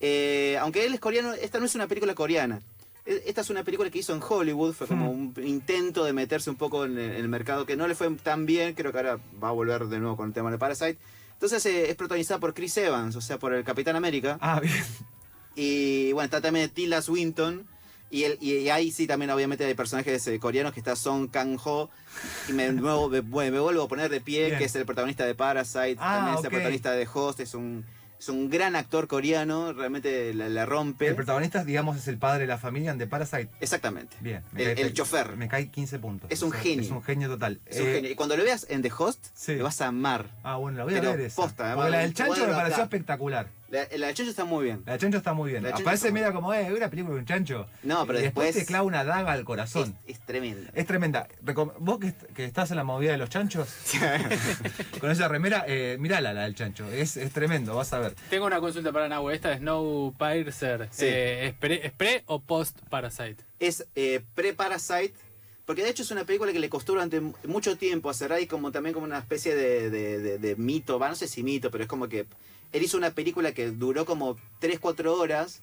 Eh, 0.00 0.56
aunque 0.60 0.84
él 0.84 0.94
es 0.94 1.00
coreano, 1.00 1.32
esta 1.34 1.58
no 1.58 1.66
es 1.66 1.74
una 1.74 1.86
película 1.86 2.14
coreana. 2.14 2.60
E- 3.06 3.22
Esta 3.26 3.42
es 3.42 3.50
una 3.50 3.62
película 3.64 3.90
que 3.90 3.98
hizo 3.98 4.14
en 4.14 4.20
Hollywood, 4.26 4.72
fue 4.74 4.86
como 4.86 5.12
Hmm. 5.12 5.32
un 5.36 5.46
intento 5.46 6.04
de 6.04 6.12
meterse 6.12 6.50
un 6.50 6.56
poco 6.56 6.84
en 6.84 6.98
el 6.98 7.28
mercado 7.28 7.66
que 7.66 7.76
no 7.76 7.86
le 7.86 7.94
fue 7.94 8.10
tan 8.22 8.46
bien, 8.46 8.74
creo 8.74 8.92
que 8.92 8.98
ahora 8.98 9.18
va 9.42 9.48
a 9.48 9.52
volver 9.52 9.84
de 9.86 9.98
nuevo 9.98 10.16
con 10.16 10.28
el 10.28 10.34
tema 10.34 10.50
de 10.50 10.58
Parasite. 10.58 10.96
Entonces 11.34 11.64
eh, 11.66 11.90
es 11.90 11.96
protagonizada 11.96 12.40
por 12.40 12.54
Chris 12.54 12.76
Evans, 12.78 13.14
o 13.16 13.20
sea, 13.20 13.38
por 13.38 13.52
el 13.52 13.64
Capitán 13.64 13.96
América. 13.96 14.38
Ah, 14.40 14.60
bien. 14.60 14.74
Y 15.56 16.12
bueno, 16.12 16.24
está 16.24 16.40
también 16.40 16.70
Tilda 16.70 17.00
Swinton. 17.02 17.66
Y, 18.10 18.24
el, 18.24 18.38
y, 18.40 18.68
ahí 18.68 18.92
sí 18.92 19.06
también 19.06 19.30
obviamente 19.30 19.64
hay 19.64 19.74
personajes 19.74 20.24
eh, 20.28 20.38
coreanos 20.38 20.72
que 20.72 20.80
está 20.80 20.94
Song 20.94 21.28
Kang-ho. 21.30 21.90
Y 22.48 22.52
me, 22.52 22.70
nuevo- 22.72 23.08
me, 23.08 23.22
me 23.50 23.58
vuelvo 23.60 23.82
a 23.82 23.88
poner 23.88 24.08
de 24.10 24.20
pie, 24.20 24.46
Bien. 24.46 24.58
que 24.58 24.64
es 24.64 24.74
el 24.76 24.84
protagonista 24.86 25.24
de 25.26 25.34
Parasite. 25.34 25.96
Ah, 25.98 26.16
también 26.16 26.38
es 26.38 26.44
el 26.44 26.50
protagonista 26.50 26.92
de 26.92 27.08
Host. 27.12 27.40
Es 27.40 27.54
un, 27.54 27.84
es 28.24 28.28
un 28.30 28.48
gran 28.48 28.74
actor 28.74 29.06
coreano, 29.06 29.72
realmente 29.72 30.32
la, 30.34 30.48
la 30.48 30.64
rompe. 30.66 31.06
El 31.08 31.14
protagonista, 31.14 31.62
digamos, 31.64 31.96
es 31.98 32.08
el 32.08 32.16
padre 32.18 32.40
de 32.42 32.46
la 32.46 32.58
familia 32.58 32.90
en 32.90 32.98
The 32.98 33.06
Parasite. 33.06 33.50
Exactamente. 33.60 34.16
Bien. 34.20 34.42
El- 34.56 34.74
cae- 34.74 34.80
el 34.82 34.92
chofer. 34.94 35.36
Me 35.36 35.46
cae 35.48 35.68
15 35.70 35.98
puntos. 35.98 36.30
Es 36.30 36.42
un 36.42 36.48
O 36.48 36.52
sea, 36.52 36.60
genio. 36.62 36.82
Es 36.84 36.90
un 36.90 37.02
genio 37.02 37.28
total. 37.28 37.60
Es 37.66 37.80
un 37.80 37.86
Eh, 37.86 37.92
genio. 37.96 38.10
Y 38.10 38.14
cuando 38.14 38.36
lo 38.36 38.44
veas 38.44 38.66
en 38.70 38.80
The 38.82 38.90
Host, 38.96 39.26
sí. 39.34 39.56
lo 39.56 39.64
vas 39.64 39.80
a 39.82 39.88
amar. 39.88 40.26
Ah, 40.42 40.56
bueno, 40.56 40.78
la 40.78 40.84
voy 40.84 40.94
a 40.94 41.00
Pero 41.00 41.12
ver 41.12 41.20
esa. 41.20 41.36
posta, 41.42 41.66
además, 41.66 41.90
la 41.90 41.98
del 41.98 42.14
chancho 42.14 42.46
me 42.46 42.52
pareció 42.54 42.82
espectacular. 42.82 43.48
La, 43.74 43.88
la 43.98 44.06
de 44.08 44.14
Chancho 44.14 44.30
está 44.30 44.44
muy 44.44 44.64
bien. 44.64 44.82
La 44.86 44.96
chancho 44.98 45.18
está 45.18 45.32
muy 45.34 45.50
bien. 45.50 45.62
La 45.64 45.70
Aparece 45.70 46.12
media 46.12 46.32
como, 46.32 46.54
eh, 46.54 46.72
una 46.72 46.88
película 46.88 47.14
de 47.14 47.20
un 47.20 47.26
chancho. 47.26 47.66
No, 47.82 48.06
pero 48.06 48.18
y 48.18 48.22
después, 48.22 48.46
después- 48.46 48.64
te 48.64 48.68
clava 48.68 48.84
una 48.84 49.04
daga 49.04 49.32
al 49.32 49.40
Es, 49.40 49.44
corazón. 49.44 49.96
es 50.06 50.20
tremenda. 50.20 50.70
Es 50.74 50.86
tremenda. 50.86 51.28
Recom- 51.44 51.72
Vos 51.78 51.98
que, 51.98 52.14
que 52.34 52.44
estás 52.44 52.70
en 52.70 52.76
la 52.76 52.84
movida 52.84 53.12
de 53.12 53.18
los 53.18 53.28
chanchos, 53.30 53.68
con 55.00 55.10
esa 55.10 55.28
remera, 55.28 55.64
eh, 55.66 55.96
mirala 55.98 56.32
la 56.32 56.42
del 56.44 56.54
chancho. 56.54 56.90
Es, 56.90 57.16
es 57.16 57.32
tremendo, 57.32 57.74
vas 57.74 57.92
a 57.92 57.98
ver. 57.98 58.14
Tengo 58.30 58.46
una 58.46 58.60
consulta 58.60 58.92
para 58.92 59.08
Nahue. 59.08 59.34
Esta 59.34 59.50
de 59.50 59.58
Snowpiercer. 59.58 60.88
Sí. 60.90 61.06
Eh, 61.06 61.46
¿es, 61.48 61.54
pre, 61.54 61.86
¿Es 61.86 61.92
pre 61.92 62.22
o 62.26 62.40
post 62.40 62.78
Parasite? 62.88 63.36
es 63.58 63.86
eh, 63.94 64.20
pre-Parasite, 64.34 65.14
porque 65.64 65.82
de 65.82 65.88
hecho 65.90 66.02
es 66.02 66.10
una 66.10 66.24
película 66.24 66.52
que 66.52 66.58
le 66.58 66.68
costó 66.68 66.92
durante 66.92 67.20
mu- 67.20 67.32
mucho 67.44 67.76
tiempo 67.78 68.10
hacer 68.10 68.32
ahí 68.32 68.46
como 68.46 68.70
también 68.72 68.92
como 68.92 69.06
una 69.06 69.18
especie 69.18 69.54
de, 69.54 69.88
de- 69.90 70.18
de- 70.18 70.38
de 70.38 70.56
mito, 70.56 70.98
va, 70.98 71.08
no 71.08 71.14
sé 71.14 71.26
si 71.26 71.42
mito, 71.42 71.70
pero 71.70 71.84
es 71.84 71.88
como 71.88 72.08
que 72.08 72.26
él 72.74 72.82
hizo 72.82 72.96
una 72.96 73.12
película 73.12 73.52
que 73.52 73.70
duró 73.70 74.04
como 74.04 74.36
3-4 74.60 75.06
horas 75.06 75.62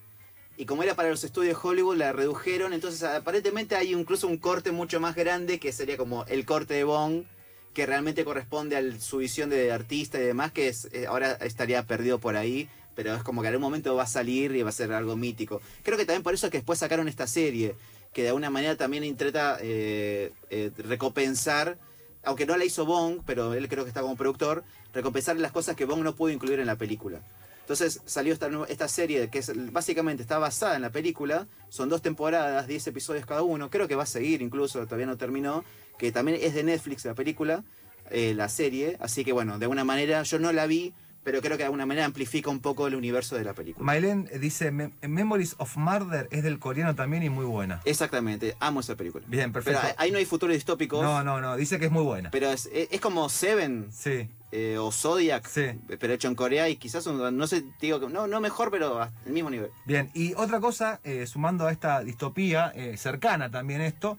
y 0.56 0.65
como 0.65 0.82
era 0.82 0.95
para 0.95 1.10
los 1.10 1.24
estudios 1.24 1.56
de 1.62 1.67
Hollywood 1.67 1.97
la 1.97 2.13
redujeron, 2.13 2.71
entonces 2.71 3.04
aparentemente 3.04 3.76
hay 3.76 3.93
incluso 3.93 4.28
un 4.28 4.38
corte 4.38 4.71
mucho 4.71 5.00
más 5.02 5.13
grande 5.13 5.60
que 5.60 5.74
sería 5.74 5.97
como 5.97 6.24
el 6.26 6.45
corte 6.45 6.74
de 6.74 6.86
Bong 6.86 7.26
que 7.74 7.86
realmente 7.86 8.24
corresponde 8.24 8.78
a 8.78 9.00
su 9.00 9.17
visión 9.17 9.50
de 9.50 9.71
artista 9.74 10.19
y 10.19 10.24
demás, 10.24 10.54
que 10.54 10.69
es, 10.69 10.88
eh, 10.93 11.06
ahora 11.08 11.34
estaría 11.34 11.86
perdido 11.86 12.19
por 12.19 12.38
ahí, 12.38 12.69
pero 12.95 13.13
es 13.13 13.24
como 13.24 13.41
que 13.41 13.50
en 13.50 13.56
algún 13.56 13.67
momento 13.67 13.95
va 13.95 14.04
a 14.04 14.08
salir 14.08 14.56
y 14.56 14.63
va 14.63 14.69
a 14.69 14.74
ser 14.74 14.93
algo 14.93 15.17
mítico. 15.17 15.62
Creo 15.84 15.97
que 15.97 16.06
también 16.06 16.24
por 16.24 16.34
eso 16.34 16.47
es 16.47 16.52
que 16.52 16.60
después 16.60 16.80
sacaron 16.80 17.08
esta 17.08 17.28
serie, 17.28 17.76
que 18.13 18.24
de 18.24 18.30
alguna 18.30 18.50
manera 18.50 18.76
también 18.76 19.04
intenta 19.04 19.58
eh, 19.62 20.32
eh, 20.50 20.71
recompensar, 20.78 21.78
aunque 22.23 22.45
no 22.45 22.57
la 22.57 22.65
hizo 22.65 22.86
Bong, 22.86 23.21
pero 23.25 23.53
él 23.53 23.67
creo 23.67 23.84
que 23.84 23.89
está 23.89 24.01
como 24.01 24.15
productor, 24.15 24.63
recompensar 24.93 25.38
las 25.38 25.51
cosas 25.51 25.75
que 25.75 25.86
Bong 25.86 26.03
no 26.03 26.15
pudo 26.15 26.31
incluir 26.31 26.60
en 26.60 26.67
la 26.67 26.75
película. 26.75 27.21
Entonces 27.62 28.01
salió 28.05 28.34
esta, 28.34 28.49
esta 28.67 28.88
serie 28.88 29.29
que 29.29 29.41
básicamente 29.71 30.21
está 30.21 30.39
basada 30.39 30.75
en 30.75 30.81
la 30.81 30.89
película, 30.89 31.47
son 31.69 31.89
dos 31.89 32.01
temporadas, 32.01 32.67
10 32.67 32.88
episodios 32.88 33.25
cada 33.25 33.43
uno, 33.43 33.69
creo 33.69 33.88
que 33.88 33.95
va 33.95 34.03
a 34.03 34.07
seguir 34.07 34.41
incluso, 34.41 34.84
todavía 34.86 35.05
no 35.05 35.17
terminó, 35.17 35.63
que 35.97 36.12
también 36.12 36.39
es 36.41 36.53
de 36.53 36.63
Netflix 36.63 37.05
la 37.05 37.13
película, 37.13 37.63
eh, 38.10 38.34
la 38.36 38.49
serie, 38.49 38.97
así 38.99 39.23
que 39.23 39.31
bueno, 39.31 39.57
de 39.57 39.65
alguna 39.65 39.86
manera 39.86 40.23
yo 40.23 40.38
no 40.39 40.51
la 40.51 40.65
vi, 40.65 40.93
pero 41.23 41.39
creo 41.41 41.51
que 41.53 41.60
de 41.60 41.65
alguna 41.65 41.86
manera 41.86 42.05
amplifica 42.05 42.49
un 42.49 42.60
poco 42.62 42.88
el 42.88 42.95
universo 42.95 43.36
de 43.36 43.43
la 43.43 43.53
película. 43.53 43.86
Mailén 43.86 44.29
dice, 44.39 44.71
"Me- 44.71 44.91
Memories 45.07 45.55
of 45.60 45.77
Murder 45.77 46.27
es 46.31 46.43
del 46.43 46.57
coreano 46.60 46.95
también 46.95 47.23
y 47.23 47.29
muy 47.29 47.45
buena. 47.45 47.81
Exactamente, 47.86 48.55
amo 48.60 48.79
esa 48.79 48.95
película. 48.95 49.23
Bien, 49.27 49.51
Pero 49.51 49.63
perfecto. 49.65 49.88
ahí- 49.88 49.93
ahí 50.07 50.12
no 50.12 50.17
hay 50.17 50.25
futuros 50.25 50.55
distópicos, 50.55 51.01
No, 51.01 51.23
no, 51.23 51.39
no, 51.41 51.55
dice 51.55 51.77
que 51.79 51.86
es 51.86 51.91
muy 51.91 52.03
buena. 52.03 52.31
pero 52.31 52.49
es, 52.51 52.69
es 52.73 52.99
como 53.01 53.29
Seven 53.29 53.88
Sí, 53.91 54.29
eh, 54.51 54.77
o 54.79 54.91
Zodiac, 54.91 55.47
Sí. 55.47 55.67
pero 55.99 56.13
hecho 56.13 56.27
en 56.27 56.36
Corea 56.36 56.67
y 56.69 56.75
quizás, 56.77 57.05
un- 57.07 57.38
no 57.38 57.47
sé, 57.47 57.63
digo, 57.79 57.99
que- 57.99 58.07
no, 58.07 58.27
no 58.27 58.41
mejor, 58.41 58.71
pero 58.71 59.01
al 59.01 59.12
mismo 59.27 59.49
nivel. 59.49 59.69
bien. 59.86 60.10
Y 60.13 60.34
otra 60.34 60.60
cosa, 60.60 60.99
eh, 61.03 61.27
sumando 61.27 61.67
a 61.67 61.71
esta 61.71 62.03
distopía, 62.03 62.71
eh, 62.75 62.97
cercana 62.97 63.49
también 63.51 63.81
esto, 63.81 64.17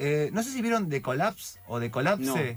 Eh, 0.00 0.30
no 0.32 0.44
sé 0.44 0.52
si 0.52 0.62
vieron 0.62 0.88
The 0.88 1.02
Collapse 1.02 1.58
o 1.66 1.80
The 1.80 1.90
Collapse. 1.90 2.56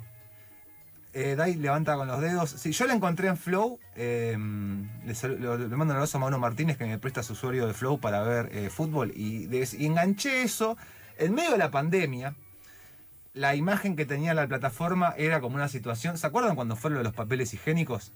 Eh, 1.13 1.35
Dai 1.35 1.55
levanta 1.55 1.95
con 1.97 2.07
los 2.07 2.21
dedos. 2.21 2.49
Sí, 2.51 2.71
yo 2.71 2.87
la 2.87 2.93
encontré 2.93 3.27
en 3.27 3.37
Flow. 3.37 3.79
eh, 3.95 4.31
le, 4.37 5.13
mando 5.27 5.83
un 5.85 5.91
abrazo 5.91 6.17
a 6.17 6.21
Manu 6.21 6.37
Martínez 6.39 6.77
que 6.77 6.85
me 6.85 6.97
presta 6.99 7.21
su 7.21 7.33
usuario 7.33 7.67
de 7.67 7.73
Flow 7.73 7.99
para 7.99 8.21
ver 8.23 8.49
eh, 8.55 8.69
fútbol. 8.69 9.11
Y, 9.15 9.47
des- 9.47 9.73
y 9.73 9.85
enganché 9.87 10.43
eso. 10.43 10.77
En 11.17 11.33
medio 11.33 11.51
de 11.51 11.57
la 11.57 11.69
pandemia, 11.69 12.35
la 13.33 13.55
imagen 13.55 13.95
que 13.95 14.05
tenía 14.05 14.33
la 14.33 14.47
plataforma 14.47 15.13
era 15.17 15.41
como 15.41 15.55
una 15.55 15.67
situación. 15.67 16.17
¿Se 16.17 16.25
acuerdan 16.27 16.55
cuando 16.55 16.75
fue 16.75 16.91
lo 16.91 16.97
de 16.99 17.03
los 17.03 17.13
papeles 17.13 17.53
higiénicos? 17.53 18.13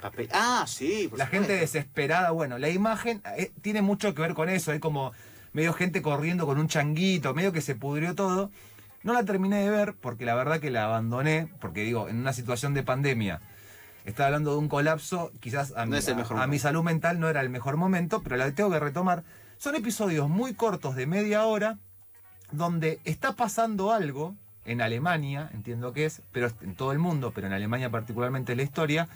Papel. 0.00 0.28
Ah, 0.32 0.64
sí, 0.66 1.06
por 1.08 1.18
La 1.18 1.26
gente 1.26 1.52
desesperada, 1.52 2.30
bueno, 2.32 2.58
la 2.58 2.70
imagen 2.70 3.22
eh, 3.36 3.52
tiene 3.62 3.82
mucho 3.82 4.12
que 4.14 4.22
ver 4.22 4.34
con 4.34 4.48
eso, 4.48 4.72
hay 4.72 4.80
como 4.80 5.12
medio 5.52 5.72
gente 5.74 6.02
corriendo 6.02 6.44
con 6.44 6.58
un 6.58 6.66
changuito, 6.66 7.34
medio 7.34 7.52
que 7.52 7.60
se 7.60 7.76
pudrió 7.76 8.14
todo. 8.16 8.50
No 9.02 9.12
la 9.12 9.24
terminé 9.24 9.62
de 9.62 9.70
ver 9.70 9.94
porque 10.00 10.24
la 10.24 10.34
verdad 10.34 10.60
que 10.60 10.70
la 10.70 10.84
abandoné, 10.84 11.48
porque 11.60 11.82
digo, 11.82 12.08
en 12.08 12.18
una 12.18 12.32
situación 12.32 12.72
de 12.74 12.82
pandemia, 12.82 13.40
estaba 14.04 14.28
hablando 14.28 14.52
de 14.52 14.58
un 14.58 14.68
colapso, 14.68 15.32
quizás 15.40 15.72
a, 15.76 15.84
No 15.86 15.92
mi, 15.92 15.98
es 15.98 16.08
el 16.08 16.14
a- 16.14 16.16
mejor 16.18 16.38
a 16.38 16.46
mi 16.46 16.58
salud 16.58 16.82
mental 16.82 17.18
no 17.20 17.28
era 17.28 17.40
el 17.40 17.50
mejor 17.50 17.76
momento, 17.76 18.22
pero 18.22 18.36
la 18.36 18.50
tengo 18.52 18.70
que 18.70 18.78
retomar. 18.80 19.22
Son 19.58 19.74
episodios 19.74 20.28
muy 20.28 20.54
cortos 20.54 20.94
de 20.96 21.06
media 21.06 21.44
hora 21.44 21.78
donde 22.50 23.00
está 23.04 23.32
pasando 23.32 23.92
algo 23.92 24.34
en 24.64 24.80
Alemania, 24.80 25.50
entiendo 25.54 25.92
que 25.92 26.04
es, 26.04 26.22
pero 26.32 26.48
en 26.60 26.74
todo 26.74 26.92
el 26.92 26.98
mundo, 26.98 27.32
pero 27.34 27.46
en 27.48 27.52
Alemania 27.52 27.90
particularmente 27.90 28.54
la 28.54 28.62
historia, 28.62 29.08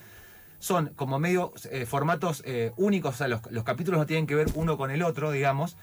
son 0.59 0.89
como 0.97 1.19
medio 1.19 1.53
eh, 1.71 1.85
formatos 1.87 2.43
eh, 2.47 2.73
únicos, 2.77 3.15
o 3.15 3.19
sea, 3.19 3.29
los, 3.29 3.43
los 3.51 3.63
capítulos 3.63 4.01
no 4.01 4.07
tienen 4.07 4.27
que 4.27 4.35
ver 4.35 4.49
uno 4.55 4.77
con 4.77 4.91
el 4.91 5.03
otro, 5.03 5.31
digamos, 5.31 5.77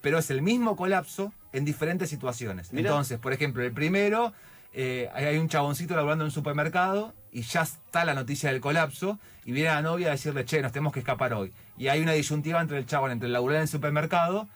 pero 0.00 0.18
es 0.18 0.30
el 0.30 0.42
mismo 0.42 0.76
colapso 0.76 1.32
en 1.52 1.64
diferentes 1.64 2.10
situaciones. 2.10 2.70
Entonces, 2.72 3.18
por 3.18 3.32
ejemplo, 3.32 3.62
el 3.62 3.72
primero, 3.72 4.32
eh, 4.72 5.10
hay 5.14 5.24
hay 5.24 5.38
un 5.38 5.48
chaboncito 5.48 5.96
laburando 5.96 6.24
en 6.24 6.26
un 6.26 6.32
supermercado 6.32 7.14
y 7.32 7.42
ya 7.42 7.62
está 7.62 8.04
la 8.04 8.14
noticia 8.14 8.50
del 8.50 8.60
colapso 8.60 9.18
y 9.44 9.52
viene 9.52 9.70
la 9.70 9.82
novia 9.82 10.08
a 10.08 10.10
decirle, 10.10 10.44
che, 10.44 10.60
nos 10.60 10.72
tenemos 10.72 10.92
que 10.92 11.00
escapar 11.00 11.32
hoy. 11.32 11.52
Y 11.78 11.88
hay 11.88 12.00
una 12.00 12.12
disyuntiva 12.12 12.60
entre 12.60 12.78
el 12.78 12.86
chabón, 12.86 13.10
entre 13.12 13.26
el 13.26 13.32
laburar 13.32 13.56
en 13.56 13.62
el 13.62 13.68
supermercado, 13.68 14.48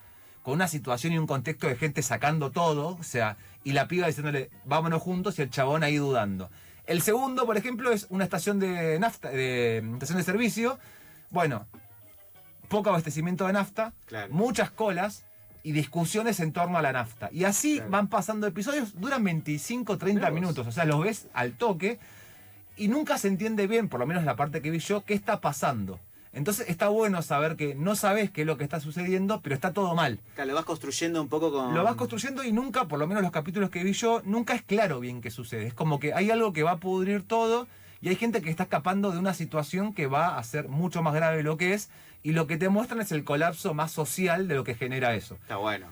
con 0.43 0.55
una 0.55 0.69
situación 0.69 1.13
y 1.13 1.19
un 1.19 1.27
contexto 1.27 1.67
de 1.67 1.77
gente 1.77 2.03
sacando 2.03 2.51
todo, 2.51 2.97
o 2.99 3.03
sea, 3.03 3.37
y 3.63 3.73
la 3.73 3.89
piba 3.89 4.07
diciéndole, 4.07 4.51
vámonos 4.65 5.03
juntos, 5.03 5.39
y 5.39 5.43
el 5.43 5.51
chabón 5.51 5.85
ahí 5.85 5.97
dudando. 5.97 6.51
El 6.87 7.03
segundo, 7.03 7.47
por 7.47 7.57
ejemplo, 7.57 7.93
es 7.93 8.07
una 8.09 8.25
estación 8.25 8.59
de 8.59 8.99
nafta, 8.99 9.31
de 9.31 9.79
estación 9.95 10.19
de 10.19 10.25
servicio. 10.25 10.79
Bueno, 11.31 11.67
poco 12.69 12.89
abastecimiento 12.89 13.47
de 13.47 13.53
nafta, 13.53 13.93
Claro. 14.07 14.33
muchas 14.33 14.71
colas 14.71 15.25
y 15.63 15.73
discusiones 15.73 16.41
en 16.41 16.53
torno 16.53 16.79
a 16.79 16.83
la 16.83 16.93
nafta. 16.93 17.29
Y 17.33 17.45
así 17.45 17.77
Claro. 17.77 17.91
van 17.91 18.09
pasando 18.09 18.47
episodios, 18.47 18.99
duran 19.01 19.23
25, 19.25 19.99
30 19.99 20.19
Mirá 20.21 20.31
vos. 20.31 20.41
minutos, 20.41 20.67
o 20.67 20.73
sea, 20.73 20.85
los 20.85 21.03
ves 21.03 21.27
al 21.35 21.53
toque 21.53 21.99
y 22.77 22.89
nunca 22.89 23.19
se 23.19 23.29
entiende 23.29 23.67
bien, 23.67 23.89
por 23.89 24.01
lo 24.01 24.07
menos 24.07 24.25
la 24.25 24.37
parte 24.37 24.63
que 24.63 24.71
vi 24.71 24.79
yo, 24.79 25.05
qué 25.05 25.15
está 25.15 25.41
pasando. 25.41 25.99
Entonces 26.33 26.69
está 26.69 26.89
bueno 26.89 27.21
saber 27.23 27.57
que 27.57 27.75
no 27.75 27.97
sabes 27.97 28.31
qué 28.31 28.43
es 28.43 28.47
lo 28.47 28.57
que 28.57 28.63
está 28.63 28.79
sucediendo, 28.79 29.41
pero 29.41 29.55
está 29.55 29.73
todo 29.73 29.97
mal. 29.97 30.21
Claro, 30.37 30.51
lo 30.51 30.55
vas 30.55 30.65
construyendo 30.65 31.21
un 31.21 31.29
poco 31.29 31.51
con. 31.51 31.75
Lo 31.75 31.83
vas 31.83 31.97
construyendo 31.97 32.45
y 32.45 32.53
nunca, 32.53 32.87
por 32.87 33.01
lo 33.01 33.09
menos 33.09 33.23
los 33.25 33.33
capítulos 33.33 33.69
que 33.69 33.83
vi 33.83 33.93
yo, 33.95 34.23
nunca 34.25 34.55
es 34.55 34.63
claro 34.63 35.01
bien 35.01 35.21
qué 35.21 35.31
sucede. 35.33 35.67
Es 35.67 35.75
como 35.75 35.99
que 35.99 36.15
hay 36.15 36.31
algo 36.31 36.53
que 36.53 36.63
va 36.63 36.71
a 36.73 36.77
pudrir 36.77 37.25
todo 37.27 37.67
y 38.01 38.09
hay 38.09 38.17
gente 38.17 38.41
que 38.43 38.51
está 38.51 38.65
escapando 38.65 39.13
de 39.13 39.19
una 39.19 39.35
situación 39.35 39.93
que 39.95 40.07
va 40.07 40.39
a 40.39 40.43
ser 40.43 40.69
mucho 40.69 41.03
más 41.03 41.15
grave 41.15 41.39
de 41.39 41.43
lo 41.43 41.57
que 41.57 41.75
es 41.75 41.91
y 42.23 42.33
lo 42.33 42.47
que 42.47 42.57
te 42.57 42.69
muestran 42.69 43.01
es 43.01 43.13
el 43.13 43.25
colapso 43.25 43.75
más 43.75 43.93
social 43.93 44.49
de 44.49 44.55
lo 44.55 44.65
que 44.65 44.75
genera 44.75 45.15
eso. 45.15 45.35
Está 45.37 45.57
bueno. 45.57 45.87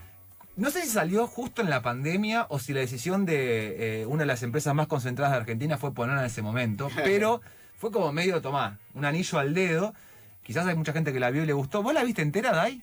No 0.56 0.70
sé 0.70 0.82
si 0.82 0.88
salió 0.88 1.26
justo 1.26 1.62
en 1.62 1.70
la 1.70 1.82
pandemia 1.82 2.46
o 2.48 2.58
si 2.58 2.72
la 2.74 2.80
decisión 2.80 3.24
de 3.26 4.00
eh, 4.02 4.06
una 4.06 4.22
de 4.22 4.26
las 4.26 4.42
empresas 4.42 4.74
más 4.74 4.88
concentradas 4.88 5.32
de 5.34 5.38
Argentina 5.40 5.78
fue 5.78 5.94
ponerla 5.94 6.22
en 6.22 6.26
ese 6.26 6.42
momento, 6.42 6.88
pero 7.04 7.40
fue 7.76 7.92
como 7.92 8.12
medio, 8.12 8.42
tomá, 8.42 8.78
un 8.94 9.04
anillo 9.04 9.38
al 9.38 9.54
dedo. 9.54 9.94
Quizás 10.42 10.66
hay 10.66 10.74
mucha 10.74 10.92
gente 10.92 11.12
que 11.12 11.20
la 11.20 11.30
vio 11.30 11.44
y 11.44 11.46
le 11.46 11.52
gustó. 11.52 11.82
¿Vos 11.82 11.94
la 11.94 12.02
viste 12.02 12.22
entera, 12.22 12.52
Dai? 12.52 12.82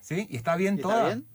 ¿Sí? 0.00 0.26
¿Y 0.28 0.36
está 0.36 0.56
bien 0.56 0.74
¿Y 0.78 0.82
toda? 0.82 0.94
¿Está 0.96 1.06
bien? 1.06 1.26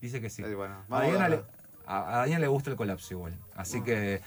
Dice 0.00 0.20
que 0.20 0.30
sí. 0.30 0.42
Eh, 0.42 0.54
bueno, 0.54 0.82
a, 0.90 1.02
Diana 1.02 1.28
le, 1.28 1.42
a- 1.86 2.22
a 2.22 2.24
Diana 2.24 2.40
le 2.40 2.48
gusta 2.48 2.70
el 2.70 2.76
colapso 2.76 3.14
igual. 3.14 3.38
Así 3.54 3.82
que. 3.82 4.22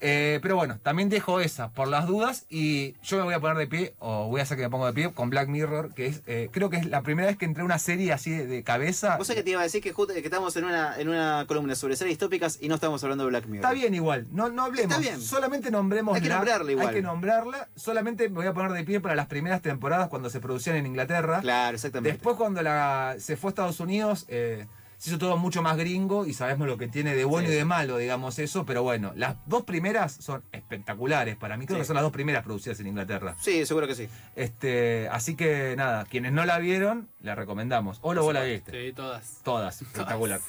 Eh, 0.00 0.38
pero 0.42 0.56
bueno, 0.56 0.78
también 0.82 1.08
dejo 1.08 1.40
esa 1.40 1.70
por 1.70 1.88
las 1.88 2.06
dudas 2.06 2.46
y 2.48 2.94
yo 3.02 3.18
me 3.18 3.24
voy 3.24 3.34
a 3.34 3.40
poner 3.40 3.56
de 3.56 3.66
pie, 3.66 3.94
o 3.98 4.28
voy 4.28 4.40
a 4.40 4.42
hacer 4.42 4.56
que 4.56 4.64
me 4.64 4.70
ponga 4.70 4.86
de 4.86 4.92
pie, 4.92 5.12
con 5.12 5.30
Black 5.30 5.48
Mirror, 5.48 5.94
que 5.94 6.06
es, 6.06 6.22
eh, 6.26 6.48
creo 6.52 6.70
que 6.70 6.76
es 6.76 6.86
la 6.86 7.02
primera 7.02 7.28
vez 7.28 7.36
que 7.36 7.44
entré 7.44 7.62
a 7.62 7.64
una 7.64 7.78
serie 7.78 8.12
así 8.12 8.30
de, 8.30 8.46
de 8.46 8.62
cabeza. 8.62 9.16
Vos 9.16 9.26
sabés 9.26 9.40
que 9.40 9.44
te 9.44 9.50
iba 9.50 9.60
a 9.60 9.64
decir 9.64 9.82
que, 9.82 9.92
justo, 9.92 10.14
que 10.14 10.20
estamos 10.20 10.56
en 10.56 10.64
una, 10.64 10.98
en 10.98 11.08
una 11.08 11.44
columna 11.46 11.74
sobre 11.74 11.96
series 11.96 12.18
tópicas 12.18 12.58
y 12.60 12.68
no 12.68 12.76
estamos 12.76 13.02
hablando 13.02 13.24
de 13.24 13.30
Black 13.30 13.46
Mirror. 13.46 13.64
Está 13.64 13.72
bien 13.72 13.94
igual, 13.94 14.26
no, 14.32 14.48
no 14.48 14.64
hablemos. 14.64 14.90
Está 14.90 15.00
bien. 15.00 15.20
Solamente 15.20 15.70
nombremos 15.70 16.16
Hay 16.16 16.22
que 16.22 16.28
nombrarla 16.28 16.72
igual. 16.72 16.88
Hay 16.88 16.94
que 16.94 17.02
nombrarla. 17.02 17.68
Solamente 17.76 18.28
me 18.28 18.36
voy 18.36 18.46
a 18.46 18.52
poner 18.52 18.72
de 18.72 18.84
pie 18.84 19.00
para 19.00 19.14
las 19.14 19.26
primeras 19.26 19.62
temporadas 19.62 20.08
cuando 20.08 20.30
se 20.30 20.40
producían 20.40 20.76
en 20.76 20.86
Inglaterra. 20.86 21.40
Claro, 21.40 21.74
exactamente. 21.74 22.12
Después 22.12 22.36
cuando 22.36 22.62
la, 22.62 23.16
se 23.18 23.36
fue 23.36 23.48
a 23.48 23.50
Estados 23.50 23.80
Unidos, 23.80 24.24
eh, 24.28 24.66
se 24.98 25.10
hizo 25.10 25.18
todo 25.18 25.36
mucho 25.38 25.62
más 25.62 25.76
gringo 25.76 26.26
y 26.26 26.34
sabemos 26.34 26.66
lo 26.66 26.76
que 26.76 26.88
tiene 26.88 27.14
de 27.14 27.24
bueno 27.24 27.48
Sí. 27.48 27.54
y 27.54 27.56
de 27.56 27.64
malo, 27.64 27.96
digamos 27.98 28.38
eso. 28.40 28.66
Pero 28.66 28.82
bueno, 28.82 29.12
las 29.14 29.36
dos 29.46 29.62
primeras 29.62 30.12
son 30.12 30.42
espectaculares 30.52 31.36
para 31.36 31.56
mí. 31.56 31.66
Creo 31.66 31.76
Sí. 31.78 31.82
que 31.82 31.86
son 31.86 31.94
las 31.94 32.02
dos 32.02 32.12
primeras 32.12 32.42
producidas 32.44 32.78
en 32.80 32.88
Inglaterra. 32.88 33.34
Sí, 33.40 33.64
seguro 33.64 33.86
que 33.86 33.94
sí. 33.94 34.08
Este, 34.36 35.08
así 35.10 35.36
que 35.36 35.74
nada, 35.76 36.04
quienes 36.04 36.32
no 36.32 36.44
la 36.44 36.58
vieron, 36.58 37.08
la 37.22 37.34
recomendamos. 37.34 37.98
O 38.02 38.12
lo 38.12 38.22
vos 38.24 38.34
la 38.34 38.42
viste. 38.42 38.72
Sí, 38.72 38.92
todas. 38.92 39.38
Todas, 39.44 39.80
espectacular. 39.82 40.40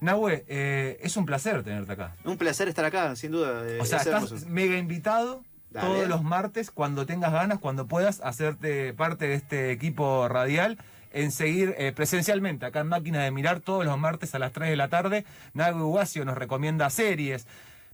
Nahue, 0.00 0.44
eh, 0.48 0.98
es 1.02 1.16
un 1.16 1.24
placer 1.24 1.62
tenerte 1.62 1.92
acá. 1.92 2.14
Un 2.24 2.36
placer 2.36 2.68
estar 2.68 2.84
acá, 2.84 3.16
sin 3.16 3.32
duda. 3.32 3.62
eh, 3.66 3.78
O 3.80 3.84
sea, 3.84 3.98
es 3.98 4.06
estás 4.06 4.24
hermoso. 4.30 4.46
mega 4.48 4.76
invitado 4.76 5.42
Dale. 5.70 5.86
todos 5.88 6.08
los 6.08 6.22
martes, 6.22 6.70
cuando 6.70 7.06
tengas 7.06 7.32
ganas, 7.32 7.58
cuando 7.58 7.86
puedas 7.86 8.20
hacerte 8.20 8.92
parte 8.92 9.26
de 9.26 9.34
este 9.34 9.70
equipo 9.72 10.28
radial, 10.28 10.78
en 11.16 11.32
seguir 11.32 11.74
eh, 11.78 11.92
presencialmente 11.96 12.66
acá 12.66 12.80
en 12.80 12.88
Máquina 12.88 13.24
de 13.24 13.30
Mirar 13.30 13.60
todos 13.60 13.86
los 13.86 13.98
martes 13.98 14.34
a 14.34 14.38
las 14.38 14.52
3 14.52 14.68
de 14.68 14.76
la 14.76 14.88
tarde. 14.88 15.24
Nago 15.54 15.80
Iguacio 15.80 16.26
nos 16.26 16.36
recomienda 16.36 16.90
series, 16.90 17.46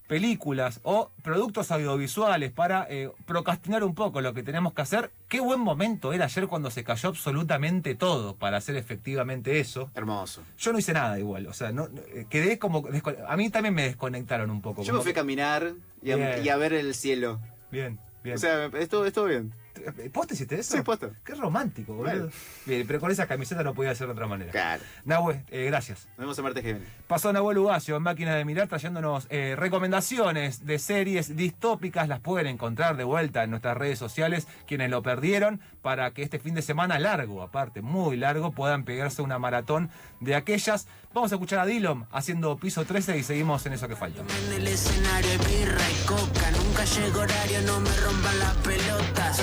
películas 0.09 0.81
o 0.83 1.13
productos 1.23 1.71
audiovisuales 1.71 2.51
para 2.51 2.85
eh, 2.91 3.11
procrastinar 3.25 3.85
un 3.85 3.95
poco 3.95 4.21
lo 4.21 4.35
que 4.35 4.43
tenemos 4.43 4.75
que 4.75 4.83
hacer. 4.83 5.11
Qué 5.29 5.39
buen 5.39 5.61
momento 5.61 6.13
era 6.13 6.25
ayer 6.25 6.49
cuando 6.49 6.73
se 6.73 6.83
cayó 6.83 7.11
absolutamente 7.11 7.95
todo 7.95 8.35
para 8.35 8.57
hacer 8.57 8.75
efectivamente 8.75 9.61
eso. 9.61 9.89
Hermoso. 9.95 10.43
Yo 10.59 10.73
no 10.73 10.81
hice 10.81 10.93
nada 10.93 11.17
igual, 11.17 11.47
o 11.47 11.53
sea, 11.53 11.71
no, 11.71 11.89
eh, 12.09 12.27
quedé 12.29 12.59
como... 12.59 12.83
A 13.29 13.37
mí 13.37 13.51
también 13.51 13.75
me 13.75 13.85
desconectaron 13.85 14.51
un 14.51 14.61
poco. 14.61 14.83
Yo 14.83 14.95
me 14.95 15.01
fui 15.01 15.13
a 15.13 15.15
caminar 15.15 15.75
y 16.03 16.11
a, 16.11 16.17
Bien. 16.17 16.45
y 16.45 16.49
a 16.49 16.57
ver 16.57 16.73
el 16.73 16.93
cielo. 16.95 17.39
Bien, 17.71 18.01
bien. 18.25 18.35
O 18.35 18.39
sea, 18.39 18.67
estuvo, 18.67 19.05
estuvo 19.05 19.27
bien. 19.27 19.55
¿Vos 20.13 20.27
te 20.27 20.35
hiciste 20.35 20.59
eso? 20.59 20.77
Sí, 20.77 20.83
posta. 20.83 21.11
Qué 21.25 21.35
romántico, 21.35 21.95
boludo. 21.95 22.31
Bien, 22.67 22.87
pero 22.87 23.01
con 23.01 23.11
esa 23.11 23.27
camiseta 23.27 23.63
no 23.63 23.75
podía 23.75 23.95
ser 23.95 24.07
de 24.07 24.13
otra 24.13 24.27
manera. 24.27 24.51
Claro. 24.53 24.83
Nahue, 25.05 25.45
eh, 25.51 25.67
gracias. 25.67 26.07
Nos 26.11 26.19
vemos 26.19 26.39
el 26.39 26.45
martes 26.45 26.63
que 26.63 26.73
viene. 26.73 26.87
Pasó 27.07 27.33
Nahuel 27.33 27.59
Ugacio 27.59 27.97
en 27.97 28.03
Máquina 28.03 28.35
de 28.35 28.45
Mirar 28.45 28.69
trayéndonos 28.69 29.27
eh, 29.31 29.55
recomendaciones 29.57 30.67
de 30.67 30.79
series 30.79 31.37
distópicas. 31.37 32.09
Las 32.09 32.21
pueden 32.21 32.47
encontrar 32.47 32.97
de 32.97 33.05
vuelta 33.05 33.45
en 33.45 33.51
nuestras 33.51 33.77
redes 33.77 33.99
sociales, 33.99 34.47
quienes 34.67 34.91
lo 34.91 35.03
perdieron, 35.03 35.61
para 35.83 36.11
que 36.13 36.23
este 36.23 36.39
fin 36.39 36.55
de 36.55 36.63
semana 36.63 36.99
largo, 36.99 37.43
aparte, 37.43 37.83
muy 37.83 38.17
largo, 38.17 38.53
puedan 38.53 38.85
pegarse 38.85 39.23
una 39.23 39.39
maratón 39.39 39.91
de 40.21 40.35
aquellas. 40.35 40.87
Vamos 41.15 41.31
a 41.33 41.35
escuchar 41.35 41.59
a 41.59 41.67
Dillon 41.67 42.07
haciendo 42.11 42.57
piso 42.57 42.85
13 42.85 43.19
y 43.19 43.23
seguimos 43.23 43.67
en 43.67 43.75
eso 43.75 43.87
que 43.87 43.97
falta. 43.97 44.23
En 44.47 44.53
el 44.55 44.67
escenario 44.67 45.31
birra 45.41 45.91
y 45.91 46.07
coca, 46.07 46.51
nunca 46.53 46.85
llega 46.85 47.19
horario, 47.19 47.63
no 47.63 47.81
me 47.81 47.95
rompan 47.97 48.39
las 48.39 48.55
pelotas. 48.57 49.43